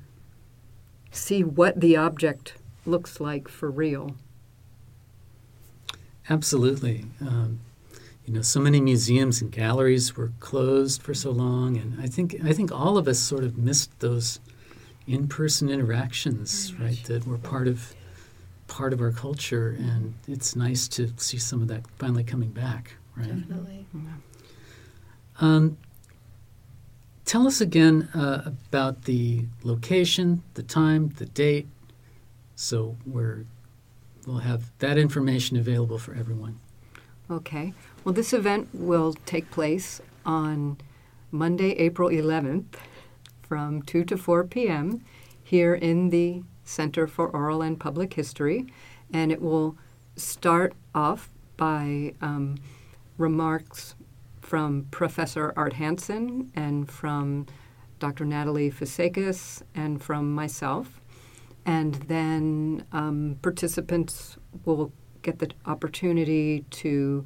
see 1.11 1.43
what 1.43 1.79
the 1.79 1.95
object 1.95 2.53
looks 2.85 3.19
like 3.19 3.47
for 3.47 3.69
real. 3.69 4.15
Absolutely. 6.29 7.05
Um, 7.21 7.59
you 8.25 8.33
know, 8.33 8.41
so 8.41 8.59
many 8.59 8.79
museums 8.79 9.41
and 9.41 9.51
galleries 9.51 10.15
were 10.15 10.31
closed 10.39 11.01
for 11.01 11.15
so 11.15 11.31
long, 11.31 11.77
and 11.77 11.99
I 11.99 12.05
think 12.05 12.35
I 12.43 12.53
think 12.53 12.71
all 12.71 12.97
of 12.97 13.07
us 13.07 13.17
sort 13.17 13.43
of 13.43 13.57
missed 13.57 13.99
those 13.99 14.39
in-person 15.07 15.69
interactions, 15.69 16.71
right? 16.75 17.03
That 17.05 17.25
were 17.25 17.39
part 17.39 17.67
of 17.67 17.95
part 18.67 18.93
of 18.93 19.01
our 19.01 19.11
culture, 19.11 19.75
and 19.79 20.13
it's 20.27 20.55
nice 20.55 20.87
to 20.89 21.11
see 21.17 21.39
some 21.39 21.63
of 21.63 21.67
that 21.69 21.81
finally 21.97 22.23
coming 22.23 22.51
back, 22.51 22.93
right? 23.15 23.27
Definitely. 23.27 23.87
Um, 25.41 25.77
tell 27.29 27.45
us 27.45 27.61
again 27.61 28.09
uh, 28.15 28.41
about 28.45 29.03
the 29.03 29.45
location, 29.63 30.41
the 30.55 30.63
time, 30.63 31.09
the 31.17 31.27
date, 31.27 31.67
so 32.55 32.97
we're 33.05 33.45
we'll 34.25 34.39
have 34.39 34.71
that 34.79 34.97
information 34.97 35.55
available 35.55 35.99
for 35.99 36.15
everyone. 36.15 36.59
Okay. 37.29 37.73
Well, 38.03 38.13
this 38.13 38.33
event 38.33 38.69
will 38.73 39.13
take 39.27 39.51
place 39.51 40.01
on 40.25 40.77
Monday, 41.29 41.73
April 41.73 42.09
11th 42.09 42.65
from 43.43 43.83
2 43.83 44.03
to 44.05 44.17
4 44.17 44.45
p.m. 44.45 45.05
here 45.43 45.75
in 45.75 46.09
the 46.09 46.41
Center 46.63 47.05
for 47.05 47.29
Oral 47.29 47.61
and 47.61 47.79
Public 47.79 48.15
History. 48.15 48.65
And 49.13 49.31
it 49.31 49.41
will 49.41 49.77
start 50.15 50.73
off 50.95 51.29
by 51.57 52.13
um, 52.21 52.57
remarks 53.19 53.93
from 54.49 54.87
Professor 54.89 55.53
Art 55.55 55.73
Hansen 55.73 56.51
and 56.55 56.89
from 56.89 57.45
Dr. 57.99 58.25
Natalie 58.25 58.71
Fousekis 58.71 59.61
and 59.75 60.01
from 60.01 60.33
myself. 60.33 60.99
And 61.67 61.93
then 61.93 62.83
um, 62.91 63.37
participants 63.43 64.37
will 64.65 64.91
get 65.21 65.37
the 65.37 65.51
opportunity 65.67 66.65
to 66.71 67.23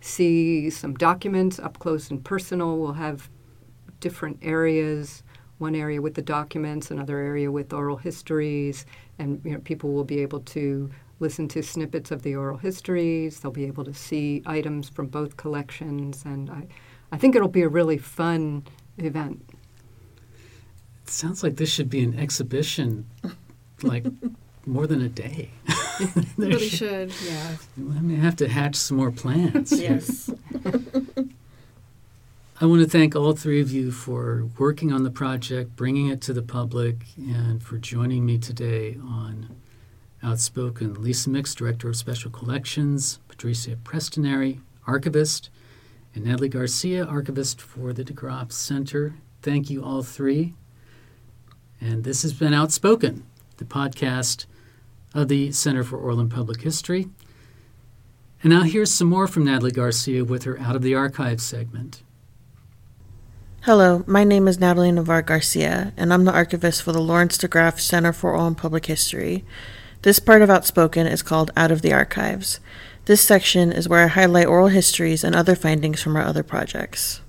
see 0.00 0.68
some 0.68 0.94
documents 0.94 1.60
up 1.60 1.78
close 1.78 2.10
and 2.10 2.24
personal. 2.24 2.76
We'll 2.76 2.94
have 2.94 3.30
different 4.00 4.40
areas 4.42 5.22
one 5.58 5.76
area 5.76 6.02
with 6.02 6.14
the 6.14 6.22
documents, 6.22 6.90
another 6.90 7.18
area 7.18 7.50
with 7.50 7.72
oral 7.72 7.96
histories, 7.96 8.86
and 9.18 9.40
you 9.44 9.52
know, 9.52 9.60
people 9.60 9.92
will 9.92 10.04
be 10.04 10.20
able 10.20 10.40
to 10.40 10.90
listen 11.20 11.48
to 11.48 11.62
snippets 11.62 12.10
of 12.10 12.22
the 12.22 12.34
oral 12.34 12.58
histories. 12.58 13.40
They'll 13.40 13.52
be 13.52 13.66
able 13.66 13.84
to 13.84 13.94
see 13.94 14.42
items 14.46 14.88
from 14.88 15.06
both 15.06 15.36
collections, 15.36 16.24
and 16.24 16.50
I, 16.50 16.66
I 17.12 17.18
think 17.18 17.36
it'll 17.36 17.48
be 17.48 17.62
a 17.62 17.68
really 17.68 17.98
fun 17.98 18.64
event. 18.98 19.42
It 21.02 21.10
sounds 21.10 21.42
like 21.42 21.56
this 21.56 21.70
should 21.70 21.90
be 21.90 22.02
an 22.02 22.18
exhibition, 22.18 23.06
like 23.82 24.06
more 24.66 24.86
than 24.86 25.02
a 25.02 25.08
day. 25.08 25.50
really 26.36 26.68
should. 26.68 27.12
Yeah. 27.24 27.56
I 27.78 28.00
may 28.00 28.16
have 28.16 28.36
to 28.36 28.48
hatch 28.48 28.76
some 28.76 28.96
more 28.96 29.10
plans. 29.10 29.72
Yes. 29.72 30.30
I 32.60 32.66
want 32.66 32.82
to 32.82 32.88
thank 32.88 33.16
all 33.16 33.34
three 33.34 33.60
of 33.60 33.72
you 33.72 33.90
for 33.90 34.48
working 34.58 34.92
on 34.92 35.02
the 35.02 35.10
project, 35.10 35.76
bringing 35.76 36.06
it 36.06 36.20
to 36.22 36.32
the 36.32 36.42
public, 36.42 37.04
and 37.18 37.62
for 37.62 37.78
joining 37.78 38.24
me 38.24 38.38
today 38.38 38.96
on 39.02 39.54
Outspoken. 40.24 40.94
Lisa 40.94 41.28
Mix, 41.28 41.54
Director 41.54 41.88
of 41.88 41.96
Special 41.96 42.30
Collections, 42.30 43.18
Patricia 43.28 43.76
Prestinary, 43.76 44.60
Archivist, 44.86 45.50
and 46.14 46.24
Natalie 46.24 46.48
Garcia, 46.48 47.04
Archivist 47.04 47.60
for 47.60 47.92
the 47.92 48.04
de 48.04 48.12
Graaf 48.12 48.50
Center. 48.50 49.16
Thank 49.42 49.68
you 49.68 49.84
all 49.84 50.02
three. 50.02 50.54
And 51.80 52.04
this 52.04 52.22
has 52.22 52.32
been 52.32 52.54
Outspoken, 52.54 53.26
the 53.58 53.64
podcast 53.64 54.46
of 55.14 55.28
the 55.28 55.52
Center 55.52 55.84
for 55.84 55.98
Oral 55.98 56.20
and 56.20 56.30
Public 56.30 56.62
History. 56.62 57.08
And 58.42 58.52
now 58.52 58.62
here's 58.62 58.92
some 58.92 59.08
more 59.08 59.26
from 59.26 59.44
Natalie 59.44 59.70
Garcia 59.70 60.24
with 60.24 60.44
her 60.44 60.58
Out 60.58 60.76
of 60.76 60.82
the 60.82 60.94
Archives 60.94 61.44
segment. 61.44 62.02
Hello, 63.62 64.04
my 64.06 64.24
name 64.24 64.46
is 64.46 64.58
Natalie 64.58 64.92
Navarre 64.92 65.22
Garcia, 65.22 65.94
and 65.96 66.12
I'm 66.12 66.24
the 66.24 66.32
archivist 66.32 66.82
for 66.82 66.92
the 66.92 67.00
Lawrence 67.00 67.38
de 67.38 67.48
Graaf 67.48 67.80
Center 67.80 68.12
for 68.12 68.32
Oral 68.32 68.46
and 68.46 68.56
Public 68.56 68.86
History. 68.86 69.44
This 70.04 70.18
part 70.18 70.42
of 70.42 70.50
Outspoken 70.50 71.06
is 71.06 71.22
called 71.22 71.50
Out 71.56 71.70
of 71.70 71.80
the 71.80 71.94
Archives. 71.94 72.60
This 73.06 73.22
section 73.22 73.72
is 73.72 73.88
where 73.88 74.04
I 74.04 74.08
highlight 74.08 74.46
oral 74.46 74.66
histories 74.66 75.24
and 75.24 75.34
other 75.34 75.56
findings 75.56 76.02
from 76.02 76.14
our 76.14 76.22
other 76.22 76.42
projects. 76.42 77.22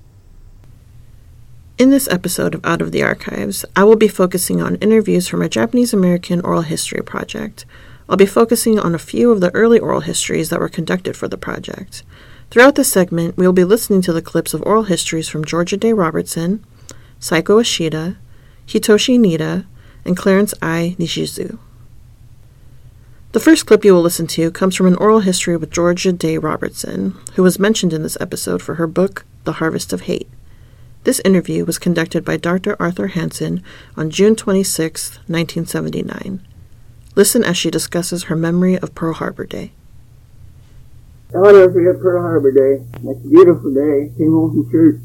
In 1.78 1.90
this 1.90 2.10
episode 2.10 2.54
of 2.54 2.66
Out 2.66 2.82
of 2.82 2.92
the 2.92 3.02
Archives, 3.02 3.64
I 3.78 3.86
will 3.86 3.96
be 3.96 4.10
focusing 4.10 4.62
on 4.62 4.76
interviews 4.76 5.26
from 5.26 5.42
a 5.42 5.48
Japanese 5.48 5.94
American 5.94 6.42
oral 6.42 6.64
history 6.64 7.02
project. 7.02 7.66
I'll 8.10 8.18
be 8.18 8.26
focusing 8.26 8.78
on 8.78 8.94
a 8.94 9.00
few 9.00 9.32
of 9.32 9.40
the 9.40 9.56
early 9.56 9.80
oral 9.80 10.02
histories 10.02 10.50
that 10.50 10.60
were 10.60 10.68
conducted 10.68 11.16
for 11.16 11.30
the 11.30 11.38
project. 11.38 12.04
Throughout 12.52 12.76
this 12.76 12.92
segment, 12.92 13.38
we 13.38 13.46
will 13.46 13.54
be 13.54 13.64
listening 13.64 14.02
to 14.02 14.12
the 14.12 14.22
clips 14.22 14.54
of 14.54 14.62
oral 14.64 14.84
histories 14.84 15.30
from 15.30 15.46
Georgia 15.46 15.78
Day 15.78 15.94
Robertson, 15.94 16.62
Saiko 17.22 17.62
Ishida, 17.62 18.18
Hitoshi 18.68 19.18
Nida, 19.18 19.66
and 20.04 20.18
Clarence 20.18 20.54
I. 20.62 20.98
Nishizu. 21.00 21.58
The 23.36 23.42
first 23.42 23.66
clip 23.66 23.84
you 23.84 23.94
will 23.94 24.02
listen 24.02 24.28
to 24.28 24.50
comes 24.50 24.78
from 24.78 24.88
an 24.88 24.96
oral 24.96 25.20
history 25.20 25.58
with 25.58 25.70
Georgia 25.70 26.14
Day 26.14 26.38
Robertson, 26.38 27.18
who 27.34 27.44
was 27.44 27.60
mentioned 27.60 27.92
in 27.92 28.02
this 28.02 28.16
episode 28.22 28.62
for 28.62 28.76
her 28.76 28.88
book, 28.88 29.26
The 29.44 29.60
Harvest 29.60 29.92
of 29.92 30.04
Hate. 30.04 30.30
This 31.04 31.20
interview 31.26 31.66
was 31.66 31.78
conducted 31.78 32.24
by 32.24 32.38
Dr. 32.38 32.78
Arthur 32.82 33.08
Hansen 33.08 33.62
on 33.98 34.10
June 34.10 34.38
26, 34.38 35.18
1979. 35.28 36.48
Listen 37.16 37.44
as 37.44 37.58
she 37.58 37.70
discusses 37.70 38.24
her 38.24 38.38
memory 38.38 38.80
of 38.80 38.96
Pearl 38.96 39.16
Harbor 39.16 39.46
Day. 39.46 39.74
I'll 41.36 41.44
never 41.44 41.74
forget 41.74 42.02
Pearl 42.02 42.22
Harbor 42.22 42.54
Day. 42.54 42.86
It's 43.04 43.26
a 43.26 43.28
beautiful 43.28 43.74
day. 43.74 44.16
Came 44.18 44.32
home 44.32 44.52
from 44.52 44.72
church, 44.72 45.02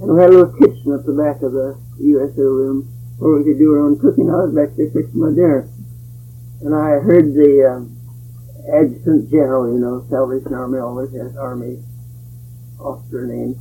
and 0.00 0.12
we 0.12 0.20
had 0.20 0.28
a 0.28 0.36
little 0.36 0.52
kitchen 0.52 0.92
at 0.92 1.06
the 1.06 1.14
back 1.16 1.40
of 1.40 1.52
the 1.52 1.80
USO 1.96 2.42
room 2.42 2.92
where 3.16 3.38
we 3.38 3.44
could 3.44 3.58
do 3.58 3.72
our 3.72 3.80
own 3.80 3.98
cooking. 3.98 4.28
I 4.28 4.44
was 4.44 4.54
back 4.54 4.76
there 4.76 4.90
fixing 4.90 5.18
my 5.18 5.30
dinner, 5.30 5.66
and 6.60 6.74
I 6.74 7.02
heard 7.02 7.34
the 7.34 7.52
um, 7.66 7.96
adjutant 8.68 9.30
general, 9.30 9.72
you 9.72 9.80
know, 9.80 10.06
Salvation 10.10 10.54
Army, 10.54 10.78
always 10.78 11.12
has 11.12 11.36
army 11.36 11.82
officer 12.78 13.26
name. 13.26 13.56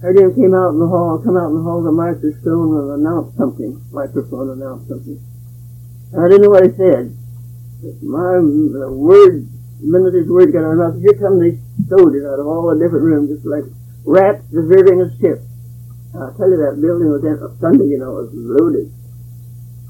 Heard 0.00 0.18
him 0.18 0.34
came 0.34 0.54
out 0.54 0.76
in 0.76 0.78
the 0.78 0.88
hall, 0.88 1.20
come 1.22 1.36
out 1.36 1.48
in 1.48 1.56
the 1.56 1.64
hall, 1.64 1.82
the 1.82 1.92
microphone 1.92 2.76
and 2.76 3.00
announced 3.00 3.36
something. 3.38 3.80
Microphone 3.90 4.50
announced 4.50 4.88
something. 4.88 5.18
And 6.12 6.20
I 6.20 6.28
didn't 6.28 6.42
know 6.42 6.50
what 6.50 6.68
he 6.68 6.72
said. 6.76 7.16
But 7.80 8.02
my 8.02 8.40
the 8.40 8.92
words 8.92 9.48
the 9.80 9.88
minute 9.92 10.16
his 10.16 10.28
word 10.28 10.52
got 10.52 10.64
mouth, 10.64 10.96
here 11.00 11.12
come 11.20 11.36
these 11.36 11.60
soldiers 11.88 12.24
out 12.24 12.40
of 12.40 12.48
all 12.48 12.72
the 12.72 12.80
different 12.80 13.04
rooms, 13.04 13.28
just 13.28 13.44
like 13.44 13.64
rats 14.08 14.40
deserting 14.48 15.04
a 15.04 15.12
ship. 15.20 15.44
I'll 16.16 16.32
tell 16.32 16.48
you, 16.48 16.56
that 16.64 16.80
building 16.80 17.12
was 17.12 17.20
empty. 17.28 17.44
Sunday, 17.60 17.92
you 17.92 18.00
know, 18.00 18.24
was 18.24 18.32
loaded. 18.32 18.88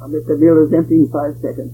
I 0.02 0.10
bet 0.10 0.26
the 0.26 0.34
building 0.34 0.66
was 0.66 0.74
empty 0.74 0.98
in 0.98 1.08
five 1.14 1.38
seconds. 1.38 1.70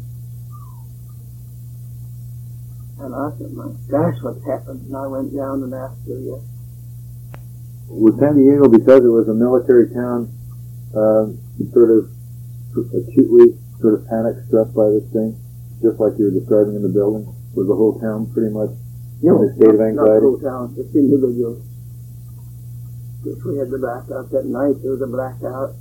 And 3.02 3.10
I 3.18 3.34
said, 3.34 3.50
my 3.50 3.66
gosh, 3.90 4.14
what's 4.22 4.46
happened? 4.46 4.86
And 4.86 4.94
I 4.94 5.10
went 5.10 5.34
down 5.34 5.66
and 5.66 5.74
asked 5.74 6.06
her, 6.06 6.22
yes. 6.22 6.38
Was 7.90 8.14
San 8.22 8.38
Diego, 8.38 8.70
because 8.70 9.02
it 9.02 9.10
was 9.10 9.26
a 9.26 9.34
military 9.34 9.90
town, 9.90 10.30
uh, 10.94 11.34
sort 11.74 11.90
of 11.90 12.14
acutely 12.94 13.58
sort 13.82 13.98
of 13.98 14.06
panic 14.06 14.38
struck 14.46 14.70
by 14.70 14.86
this 14.94 15.02
thing, 15.10 15.34
just 15.82 15.98
like 15.98 16.14
you 16.14 16.30
were 16.30 16.36
describing 16.38 16.78
in 16.78 16.86
the 16.86 16.94
building? 16.94 17.26
Was 17.58 17.66
the 17.66 17.74
whole 17.74 17.98
town 17.98 18.30
pretty 18.30 18.54
much 18.54 18.70
no, 19.18 19.42
in 19.42 19.50
a 19.50 19.54
state 19.58 19.74
not, 19.74 19.74
of 19.74 19.82
anxiety? 19.82 19.98
Not 19.98 20.06
the 20.06 20.22
whole 20.22 20.38
town, 20.38 20.64
just 20.78 20.94
individuals. 20.94 21.58
If 23.26 23.42
we 23.42 23.58
had 23.58 23.74
the 23.74 23.82
blackout 23.82 24.30
that 24.30 24.46
night, 24.46 24.78
there 24.78 24.94
was 24.94 25.02
a 25.02 25.10
blackout. 25.10 25.74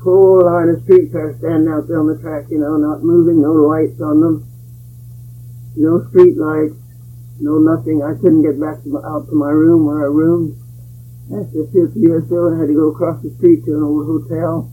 Whole 0.00 0.48
line 0.48 0.72
of 0.72 0.80
street 0.88 1.12
cars 1.12 1.36
standing 1.44 1.68
out 1.68 1.86
there 1.92 2.00
on 2.00 2.08
the 2.08 2.16
track, 2.24 2.48
you 2.48 2.56
know, 2.56 2.80
not 2.80 3.04
moving, 3.04 3.42
no 3.44 3.52
lights 3.52 4.00
on 4.00 4.24
them, 4.24 4.47
no 5.78 6.02
street 6.10 6.36
lights, 6.36 6.74
no 7.40 7.62
nothing. 7.62 8.02
I 8.02 8.18
couldn't 8.18 8.42
get 8.42 8.58
back 8.58 8.82
to 8.82 8.88
my, 8.90 9.00
out 9.06 9.30
to 9.30 9.34
my 9.34 9.50
room 9.50 9.86
where 9.86 10.02
I 10.02 10.10
roomed. 10.10 10.58
After 11.30 11.64
USO, 11.70 12.52
I 12.52 12.58
had 12.58 12.68
to 12.68 12.74
go 12.74 12.90
across 12.90 13.22
the 13.22 13.30
street 13.38 13.64
to 13.64 13.76
an 13.76 13.82
old 13.82 14.06
hotel. 14.06 14.72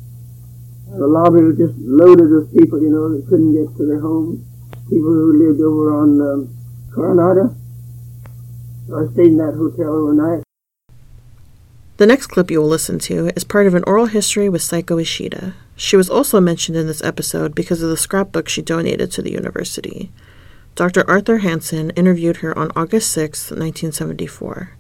The 0.90 1.08
lobby 1.08 1.44
was 1.44 1.58
just 1.58 1.76
loaded 1.78 2.32
with 2.32 2.50
people, 2.58 2.82
you 2.82 2.90
know, 2.90 3.12
that 3.14 3.28
couldn't 3.28 3.54
get 3.54 3.76
to 3.78 3.86
their 3.86 4.00
homes 4.00 4.42
people 4.90 5.12
who 5.12 5.48
lived 5.48 5.62
over 5.62 5.94
on 5.94 6.22
um, 6.22 6.58
Coronado. 6.94 7.56
So 8.88 9.02
I 9.02 9.12
stayed 9.14 9.34
in 9.34 9.38
that 9.38 9.56
hotel 9.56 9.94
overnight. 9.94 10.44
The 11.98 12.06
next 12.06 12.28
clip 12.28 12.52
you 12.52 12.60
will 12.60 12.68
listen 12.68 13.00
to 13.00 13.32
is 13.36 13.44
part 13.44 13.68
of 13.68 13.74
an 13.74 13.84
oral 13.88 14.08
history 14.08 14.50
with 14.50 14.62
Saiko 14.62 15.02
Ishida. 15.02 15.56
She 15.76 15.96
was 15.96 16.10
also 16.10 16.40
mentioned 16.40 16.78
in 16.78 16.88
this 16.88 17.04
episode 17.04 17.56
because 17.56 17.82
of 17.82 17.90
the 17.90 17.98
scrapbook 17.98 18.48
she 18.48 18.62
donated 18.62 19.12
to 19.14 19.22
the 19.22 19.32
university. 19.32 20.12
Dr. 20.76 21.10
Arthur 21.10 21.38
Hansen 21.38 21.92
interviewed 21.92 22.38
her 22.38 22.58
on 22.58 22.70
August 22.76 23.10
6, 23.14 23.44
1974. 23.44 24.72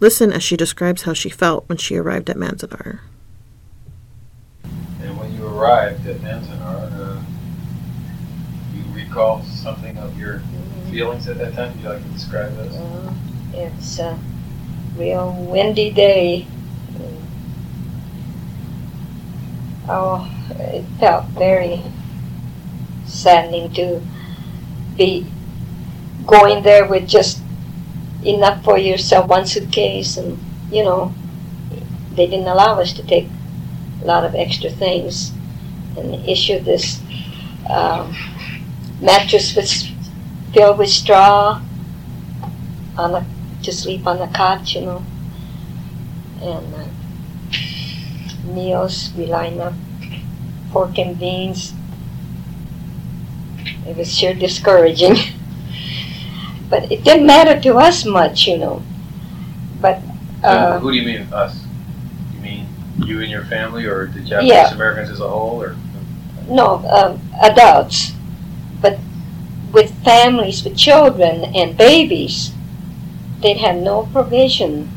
Listen 0.00 0.32
as 0.32 0.42
she 0.42 0.56
describes 0.56 1.02
how 1.02 1.12
she 1.12 1.28
felt 1.28 1.68
when 1.68 1.76
she 1.76 1.96
arrived 1.96 2.30
at 2.30 2.36
Manzanar. 2.36 3.00
And 5.02 5.18
when 5.18 5.34
you 5.34 5.46
arrived 5.46 6.06
at 6.06 6.16
Manzanar, 6.16 6.90
uh, 6.92 7.20
you 8.74 8.84
recall 8.94 9.42
something 9.42 9.98
of 9.98 10.18
your 10.18 10.40
feelings 10.90 11.28
at 11.28 11.36
that 11.36 11.52
time? 11.52 11.72
Would 11.72 11.82
you 11.82 11.88
like 11.90 12.02
to 12.02 12.08
describe 12.08 12.56
those? 12.56 12.74
Uh, 12.74 13.12
it's 13.52 13.98
a 13.98 14.18
real 14.96 15.30
windy 15.34 15.90
day. 15.90 16.46
Oh, 19.86 20.26
it 20.52 20.84
felt 20.98 21.26
very 21.26 21.82
saddening 23.04 23.70
to 23.74 24.00
be 24.96 25.30
going 26.26 26.62
there 26.62 26.86
with 26.86 27.08
just 27.08 27.40
enough 28.24 28.64
for 28.64 28.78
yourself, 28.78 29.28
one 29.28 29.46
suitcase, 29.46 30.16
and 30.16 30.38
you 30.70 30.82
know, 30.82 31.14
they 32.14 32.26
didn't 32.26 32.48
allow 32.48 32.80
us 32.80 32.92
to 32.94 33.06
take 33.06 33.28
a 34.02 34.04
lot 34.04 34.24
of 34.24 34.34
extra 34.34 34.70
things 34.70 35.32
and 35.96 36.14
issue 36.28 36.58
this. 36.60 37.00
Um, 37.68 38.14
mattress 39.00 39.54
was 39.56 39.90
filled 40.52 40.78
with 40.78 40.90
straw 40.90 41.62
on 42.96 43.12
the, 43.12 43.24
to 43.62 43.72
sleep 43.72 44.06
on 44.06 44.18
the 44.18 44.26
cot, 44.28 44.74
you 44.74 44.82
know. 44.82 45.04
And 46.40 46.74
uh, 46.74 46.86
meals, 48.52 49.10
we 49.16 49.26
lined 49.26 49.60
up 49.60 49.74
pork 50.70 50.98
and 50.98 51.18
beans. 51.18 51.72
It 53.86 53.96
was 53.96 54.12
sure 54.12 54.34
discouraging. 54.34 55.16
but 56.70 56.90
it 56.90 57.04
didn't 57.04 57.26
matter 57.26 57.60
to 57.60 57.76
us 57.76 58.04
much, 58.04 58.46
you 58.46 58.58
know. 58.58 58.82
But 59.80 60.00
uh, 60.42 60.78
who 60.78 60.90
do 60.92 60.96
you 60.96 61.04
mean 61.06 61.32
us? 61.32 61.64
You 62.34 62.40
mean 62.40 62.66
you 62.98 63.20
and 63.20 63.30
your 63.30 63.44
family, 63.44 63.86
or 63.86 64.06
the 64.06 64.20
Japanese 64.20 64.48
Yeah. 64.50 64.72
Americans 64.74 65.10
as 65.10 65.20
a 65.20 65.28
whole, 65.28 65.62
or 65.62 65.76
no 66.48 66.84
um, 66.88 67.20
adults, 67.42 68.12
but 68.80 68.98
with 69.72 69.92
families 70.04 70.62
with 70.64 70.76
children 70.76 71.44
and 71.54 71.76
babies, 71.76 72.52
they'd 73.40 73.56
have 73.58 73.76
no 73.76 74.06
provision 74.12 74.90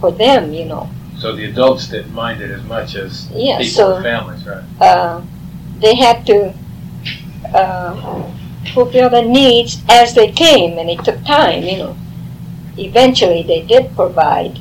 for 0.00 0.10
them, 0.12 0.52
you 0.52 0.64
know. 0.64 0.88
so 1.18 1.34
the 1.36 1.44
adults 1.44 1.88
didn't 1.88 2.12
mind 2.14 2.40
it 2.40 2.50
as 2.50 2.62
much 2.64 2.94
as 2.96 3.28
Yeah, 3.34 3.58
people 3.58 3.72
so 3.72 3.94
with 3.94 4.02
families, 4.02 4.46
right? 4.46 4.64
uh, 4.80 5.20
they 5.78 5.94
had 5.94 6.24
to 6.26 6.54
uh, 7.54 8.32
fulfill 8.74 9.10
their 9.10 9.24
needs 9.24 9.82
as 9.88 10.14
they 10.14 10.30
came, 10.30 10.78
and 10.78 10.88
it 10.88 11.04
took 11.04 11.24
time, 11.24 11.62
you 11.62 11.78
know. 11.78 11.96
Eventually, 12.78 13.42
they 13.42 13.62
did 13.62 13.94
provide 13.94 14.58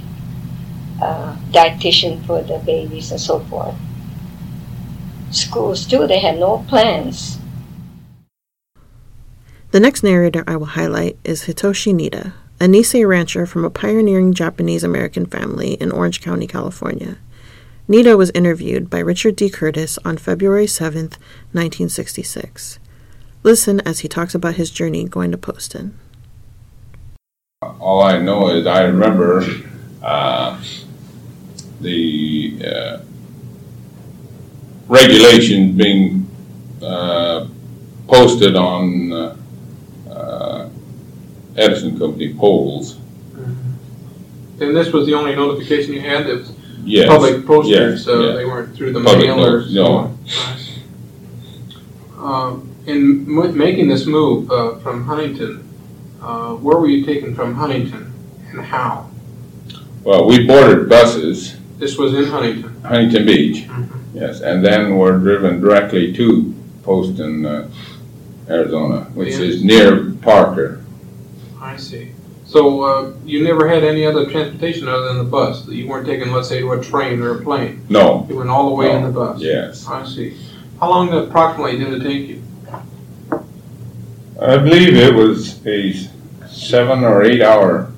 uh, 1.01 1.35
dietitian 1.51 2.23
for 2.25 2.41
the 2.41 2.59
babies 2.65 3.11
and 3.11 3.19
so 3.19 3.39
forth. 3.41 3.75
Schools 5.31 5.85
too, 5.85 6.07
they 6.07 6.19
had 6.19 6.37
no 6.37 6.65
plans. 6.67 7.39
The 9.71 9.79
next 9.79 10.03
narrator 10.03 10.43
I 10.45 10.57
will 10.57 10.65
highlight 10.65 11.17
is 11.23 11.45
Hitoshi 11.45 11.93
Nida, 11.93 12.33
a 12.59 12.65
Nisei 12.65 13.07
rancher 13.07 13.45
from 13.45 13.63
a 13.63 13.69
pioneering 13.69 14.33
Japanese 14.33 14.83
American 14.83 15.25
family 15.25 15.75
in 15.75 15.91
Orange 15.91 16.21
County, 16.21 16.45
California. 16.45 17.17
Nida 17.87 18.17
was 18.17 18.31
interviewed 18.31 18.89
by 18.89 18.99
Richard 18.99 19.37
D. 19.37 19.49
Curtis 19.49 19.97
on 20.03 20.17
February 20.17 20.65
7th, 20.65 21.17
1966. 21.53 22.79
Listen 23.43 23.79
as 23.81 24.01
he 24.01 24.07
talks 24.07 24.35
about 24.35 24.55
his 24.55 24.69
journey 24.69 25.05
going 25.05 25.31
to 25.31 25.37
Poston. 25.37 25.97
all 27.61 28.01
I 28.03 28.19
know 28.19 28.49
is 28.49 28.67
I 28.67 28.83
remember 28.83 29.43
uh, 30.03 30.61
the 31.79 32.61
uh, 32.63 32.99
regulations 34.87 35.75
being 35.75 36.29
uh, 36.83 37.47
posted 38.07 38.55
on 38.55 39.11
uh, 39.11 39.37
uh, 40.09 40.69
Edison 41.57 41.97
Company 41.97 42.33
poles. 42.35 42.97
And 44.59 44.75
this 44.75 44.93
was 44.93 45.07
the 45.07 45.15
only 45.15 45.35
notification 45.35 45.93
you 45.93 46.01
had, 46.01 46.27
it 46.27 46.37
was 46.39 46.51
Yes. 46.83 47.07
public 47.07 47.45
posters, 47.45 47.99
yes, 47.99 48.03
so 48.05 48.21
yes. 48.21 48.35
they 48.37 48.45
weren't 48.45 48.75
through 48.75 48.91
the 48.93 49.03
Public 49.03 49.27
mail 49.27 49.45
or 49.45 49.59
notice, 49.59 49.73
so 49.73 49.83
no. 49.83 50.17
on. 52.19 52.53
Um, 52.53 52.70
in 52.85 53.29
mo- 53.29 53.51
making 53.51 53.87
this 53.87 54.05
move 54.05 54.51
uh, 54.51 54.75
from 54.77 55.03
Huntington, 55.05 55.67
uh, 56.21 56.53
where 56.55 56.77
were 56.77 56.87
you 56.87 57.05
taken 57.05 57.35
from 57.35 57.53
Huntington 57.55 58.11
and 58.51 58.61
how? 58.61 59.09
Well, 60.03 60.27
we 60.27 60.45
boarded 60.45 60.89
buses, 60.89 61.57
This 61.77 61.97
was 61.97 62.13
in 62.13 62.25
Huntington. 62.25 62.79
Huntington 62.83 63.25
Beach, 63.25 63.67
Mhm. 63.67 63.87
yes, 64.13 64.41
and 64.41 64.63
then 64.63 64.97
were 64.97 65.17
driven 65.17 65.59
directly 65.61 66.13
to 66.13 66.53
Poston, 66.83 67.45
uh, 67.45 67.67
Arizona, 68.49 69.07
which 69.15 69.29
Yeah. 69.35 69.39
is 69.45 69.63
near 69.63 70.11
Parker. 70.21 70.79
I 71.61 71.77
see. 71.77 72.09
So 72.45 72.81
uh, 72.83 73.11
you 73.25 73.43
never 73.43 73.67
had 73.67 73.83
any 73.83 74.05
other 74.05 74.25
transportation 74.25 74.87
other 74.87 75.07
than 75.07 75.17
the 75.19 75.23
bus? 75.23 75.67
You 75.69 75.87
weren't 75.87 76.05
taken, 76.05 76.31
let's 76.33 76.49
say, 76.49 76.59
to 76.59 76.71
a 76.73 76.81
train 76.83 77.21
or 77.21 77.37
a 77.37 77.41
plane? 77.41 77.81
No, 77.89 78.27
You 78.29 78.35
went 78.37 78.49
all 78.49 78.69
the 78.69 78.75
way 78.75 78.91
in 78.95 79.03
the 79.03 79.09
bus? 79.09 79.39
yes. 79.39 79.87
I 79.89 80.03
see. 80.05 80.33
How 80.79 80.89
long 80.89 81.09
approximately 81.13 81.77
did 81.79 81.93
it 81.93 82.03
take 82.03 82.27
you? 82.27 82.40
I 84.41 84.57
believe 84.57 84.97
it 84.97 85.13
was 85.13 85.63
a 85.67 85.93
seven 86.47 87.03
or 87.03 87.21
eight 87.21 87.43
hour 87.43 87.91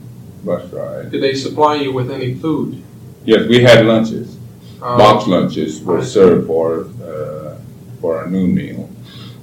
bus 0.44 0.70
ride. 0.74 1.10
Did 1.10 1.24
they 1.24 1.36
supply 1.36 1.76
you 1.76 1.94
with 1.94 2.12
any 2.12 2.34
food? 2.36 2.84
Yes, 3.24 3.48
we 3.48 3.64
had 3.64 3.86
lunches. 3.86 4.38
Uh, 4.82 4.98
Box 4.98 5.26
lunches 5.26 5.82
were 5.82 6.04
served 6.04 6.48
for, 6.48 6.88
uh, 7.02 7.58
for 8.02 8.18
our 8.18 8.28
noon 8.28 8.54
meal. 8.54 8.90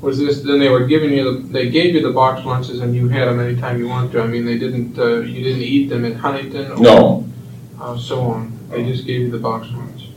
Was 0.02 0.18
this, 0.18 0.42
then 0.42 0.58
they 0.58 0.68
were 0.68 0.84
giving 0.84 1.10
you, 1.14 1.24
the 1.24 1.48
they 1.48 1.70
gave 1.70 1.94
you 1.94 2.02
the 2.02 2.12
box 2.12 2.44
lunches 2.44 2.80
and 2.80 2.94
you 2.94 3.08
had 3.08 3.28
them 3.28 3.40
anytime 3.40 3.78
you 3.78 3.88
wanted 3.88 4.12
to? 4.12 4.20
I 4.20 4.26
mean, 4.26 4.44
they 4.44 4.58
didn't, 4.58 4.98
uh, 4.98 5.20
you 5.20 5.42
didn't 5.42 5.62
eat 5.62 5.88
them 5.88 6.04
in 6.04 6.14
Huntington? 6.14 6.72
or 6.72 6.76
No, 6.80 7.26
uh, 7.80 7.96
So 7.96 8.20
on, 8.20 8.58
they 8.68 8.84
just 8.84 9.06
gave 9.06 9.22
you 9.22 9.30
the 9.30 9.38
box 9.38 9.68
lunch? 9.72 10.10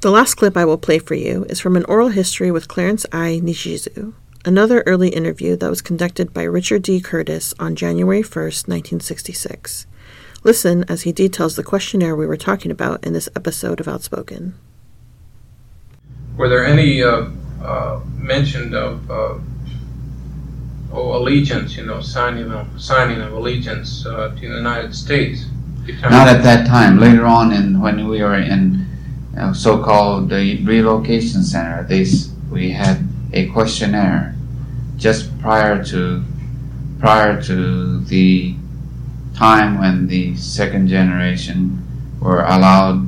The 0.00 0.10
last 0.10 0.34
clip 0.34 0.56
I 0.56 0.64
will 0.64 0.78
play 0.78 0.98
for 0.98 1.14
you 1.14 1.44
is 1.50 1.60
from 1.60 1.76
an 1.76 1.84
oral 1.84 2.08
history 2.08 2.50
with 2.50 2.68
Clarence 2.68 3.04
I. 3.12 3.40
Nishizu, 3.42 4.14
another 4.46 4.84
early 4.86 5.08
interview 5.08 5.56
that 5.56 5.68
was 5.68 5.82
conducted 5.82 6.32
by 6.32 6.44
Richard 6.44 6.82
D. 6.82 7.00
Curtis 7.00 7.52
on 7.58 7.74
January 7.74 8.22
1st, 8.22 8.68
1966. 8.68 9.86
Listen 10.44 10.84
as 10.88 11.02
he 11.02 11.10
details 11.10 11.56
the 11.56 11.64
questionnaire 11.64 12.14
we 12.14 12.26
were 12.26 12.36
talking 12.36 12.70
about 12.70 13.04
in 13.04 13.12
this 13.12 13.28
episode 13.34 13.80
of 13.80 13.88
Outspoken. 13.88 14.54
Were 16.36 16.48
there 16.48 16.64
any 16.64 17.02
uh, 17.02 17.26
uh, 17.60 18.00
mention 18.16 18.72
of 18.72 19.10
uh, 19.10 19.38
oh, 20.92 21.16
allegiance, 21.16 21.76
you 21.76 21.84
know, 21.84 22.00
signing 22.00 22.52
of, 22.52 22.80
signing 22.80 23.20
of 23.20 23.32
allegiance 23.32 24.06
uh, 24.06 24.28
to 24.28 24.48
the 24.48 24.54
United 24.54 24.94
States? 24.94 25.46
Not 26.02 26.28
at 26.28 26.44
that 26.44 26.68
time. 26.68 26.98
Later 26.98 27.26
on, 27.26 27.52
in 27.52 27.80
when 27.80 28.08
we 28.08 28.22
were 28.22 28.38
in 28.38 28.86
uh, 29.36 29.52
so-called 29.52 30.30
the 30.30 30.62
relocation 30.62 31.42
center, 31.42 31.84
this 31.84 32.30
we 32.50 32.70
had 32.70 33.06
a 33.32 33.48
questionnaire 33.48 34.35
just 34.96 35.38
prior 35.40 35.82
to 35.84 36.22
prior 36.98 37.40
to 37.42 38.00
the 38.04 38.54
time 39.34 39.78
when 39.78 40.06
the 40.06 40.34
second 40.36 40.88
generation 40.88 41.82
were 42.20 42.42
allowed 42.42 43.06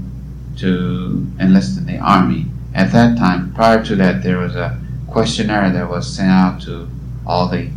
to 0.59 1.27
enlist 1.41 1.79
in 1.79 1.87
the 1.87 1.99
army. 1.99 2.47
At 2.75 2.93
that 2.93 3.17
time, 3.17 3.55
prior 3.55 3.83
to 3.85 3.97
that, 3.97 4.23
there 4.23 4.39
was 4.39 4.55
a 4.55 4.79
questionnaire 5.07 5.71
that 5.71 5.89
was 5.89 6.15
sent 6.15 6.31
out 6.31 6.61
to 6.63 6.89
all 7.27 7.49
the 7.49 7.71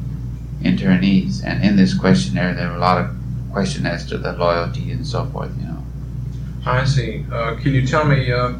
internees, 0.62 1.43
and 1.43 1.64
in 1.64 1.76
this 1.76 1.97
questionnaire, 1.97 2.53
there 2.53 2.70
were 2.70 2.76
a 2.76 2.80
lot 2.80 2.97
of 2.97 3.16
questions 3.51 3.86
as 3.86 4.05
to 4.07 4.18
the 4.18 4.34
loyalty 4.34 4.91
and 4.91 5.05
so 5.07 5.26
forth. 5.28 5.51
You 5.57 5.68
know, 5.68 5.84
I 6.66 6.84
see. 6.84 7.26
Uh, 7.32 7.55
can 7.55 7.74
you 7.74 7.88
tell 7.88 8.05
me 8.05 8.32
uh, 8.32 8.53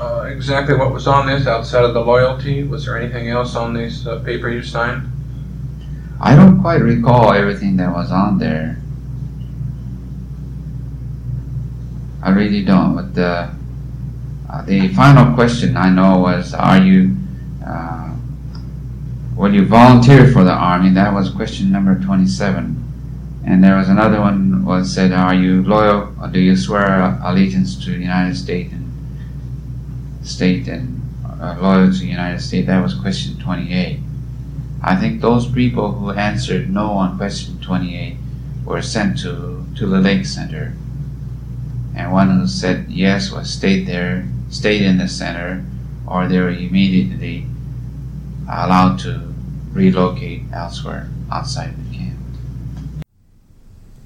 uh, 0.00 0.22
exactly 0.22 0.74
what 0.74 0.92
was 0.92 1.06
on 1.06 1.26
this 1.26 1.46
outside 1.46 1.84
of 1.84 1.92
the 1.92 2.00
loyalty? 2.00 2.62
Was 2.62 2.86
there 2.86 2.96
anything 2.96 3.28
else 3.28 3.54
on 3.54 3.74
this 3.74 4.06
uh, 4.06 4.20
paper 4.20 4.48
you 4.48 4.62
signed? 4.62 5.06
I 6.20 6.34
don't 6.34 6.60
quite 6.60 6.80
recall 6.80 7.32
everything 7.32 7.76
that 7.76 7.92
was 7.92 8.10
on 8.10 8.38
there. 8.38 8.80
I 12.22 12.30
really 12.30 12.64
don't. 12.64 12.94
But 12.94 13.14
the 13.14 13.50
uh, 14.48 14.62
the 14.64 14.88
final 14.94 15.34
question 15.34 15.76
I 15.76 15.90
know 15.90 16.18
was, 16.18 16.54
"Are 16.54 16.78
you 16.78 17.16
uh, 17.66 18.10
will 19.36 19.52
you 19.52 19.66
volunteer 19.66 20.32
for 20.32 20.44
the 20.44 20.52
army?" 20.52 20.90
That 20.90 21.12
was 21.12 21.28
question 21.28 21.70
number 21.70 21.98
twenty-seven. 22.00 22.76
And 23.44 23.64
there 23.64 23.76
was 23.76 23.88
another 23.88 24.20
one 24.20 24.64
was 24.64 24.92
said, 24.92 25.12
"Are 25.12 25.34
you 25.34 25.62
loyal? 25.62 26.12
Or 26.20 26.28
do 26.28 26.40
you 26.40 26.56
swear 26.56 27.18
allegiance 27.22 27.82
to 27.84 27.90
the 27.90 27.98
United 27.98 28.36
States 28.36 28.72
state 30.22 30.68
and 30.68 31.00
uh, 31.24 31.54
to 31.56 31.98
the 31.98 32.06
United 32.06 32.40
States?" 32.40 32.66
That 32.66 32.82
was 32.82 32.94
question 32.94 33.38
twenty-eight. 33.38 34.00
I 34.82 34.96
think 34.96 35.20
those 35.20 35.46
people 35.46 35.92
who 35.92 36.10
answered 36.10 36.70
no 36.70 36.92
on 36.92 37.18
question 37.18 37.58
28 37.60 38.16
were 38.64 38.80
sent 38.80 39.18
to, 39.20 39.66
to 39.76 39.86
the 39.86 40.00
Lake 40.00 40.24
Center. 40.24 40.74
And 41.94 42.12
one 42.12 42.30
who 42.30 42.46
said 42.46 42.86
yes 42.88 43.30
was 43.30 43.50
stayed 43.50 43.86
there, 43.86 44.26
stayed 44.48 44.80
in 44.80 44.96
the 44.96 45.06
center, 45.08 45.64
or 46.06 46.26
they 46.26 46.38
were 46.38 46.50
immediately 46.50 47.46
allowed 48.48 48.98
to 49.00 49.34
relocate 49.72 50.44
elsewhere 50.52 51.10
outside. 51.30 51.74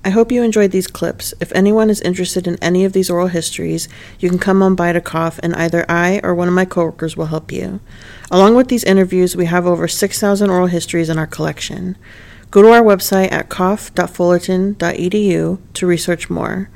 I 0.04 0.10
hope 0.10 0.30
you 0.30 0.42
enjoyed 0.42 0.70
these 0.70 0.86
clips. 0.86 1.32
If 1.40 1.50
anyone 1.52 1.88
is 1.88 2.02
interested 2.02 2.46
in 2.46 2.62
any 2.62 2.84
of 2.84 2.92
these 2.92 3.08
oral 3.08 3.28
histories, 3.28 3.88
you 4.18 4.28
can 4.28 4.38
come 4.38 4.62
on 4.62 4.74
by 4.74 4.92
to 4.92 5.00
COPH, 5.00 5.40
and 5.42 5.56
either 5.56 5.86
I 5.88 6.20
or 6.22 6.34
one 6.34 6.46
of 6.46 6.54
my 6.54 6.66
coworkers 6.66 7.16
will 7.16 7.24
help 7.26 7.50
you. 7.50 7.80
Along 8.30 8.54
with 8.54 8.68
these 8.68 8.84
interviews, 8.84 9.34
we 9.34 9.46
have 9.46 9.66
over 9.66 9.88
6,000 9.88 10.50
oral 10.50 10.66
histories 10.66 11.08
in 11.08 11.18
our 11.18 11.26
collection. 11.26 11.96
Go 12.50 12.60
to 12.60 12.68
our 12.68 12.82
website 12.82 13.32
at 13.32 13.48
coph.fullerton.edu 13.48 15.58
to 15.72 15.86
research 15.86 16.28
more. 16.28 16.68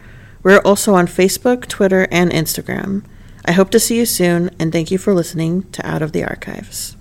We're 0.42 0.60
also 0.60 0.94
on 0.94 1.06
Facebook, 1.06 1.66
Twitter, 1.66 2.08
and 2.10 2.32
Instagram. 2.32 3.04
I 3.44 3.52
hope 3.52 3.68
to 3.70 3.78
see 3.78 3.98
you 3.98 4.06
soon, 4.06 4.48
and 4.58 4.72
thank 4.72 4.90
you 4.90 4.96
for 4.96 5.12
listening 5.12 5.64
to 5.72 5.86
Out 5.86 6.00
of 6.00 6.12
the 6.12 6.24
Archives. 6.24 6.96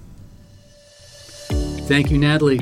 Thank 1.88 2.12
you, 2.12 2.18
Natalie. 2.18 2.60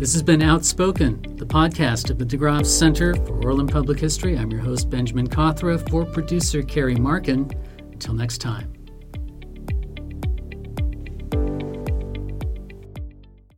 This 0.00 0.14
has 0.14 0.22
been 0.22 0.40
Outspoken, 0.40 1.20
the 1.36 1.44
podcast 1.44 2.08
of 2.08 2.18
the 2.18 2.24
de 2.24 2.38
Graaf 2.38 2.64
Center 2.64 3.14
for 3.16 3.34
Oral 3.44 3.60
and 3.60 3.70
Public 3.70 4.00
History. 4.00 4.38
I'm 4.38 4.50
your 4.50 4.62
host, 4.62 4.88
Benjamin 4.88 5.28
Cawthra, 5.28 5.86
for 5.90 6.06
producer 6.06 6.62
Carrie 6.62 6.96
Markin. 6.96 7.50
Until 7.92 8.14
next 8.14 8.38
time. 8.38 8.79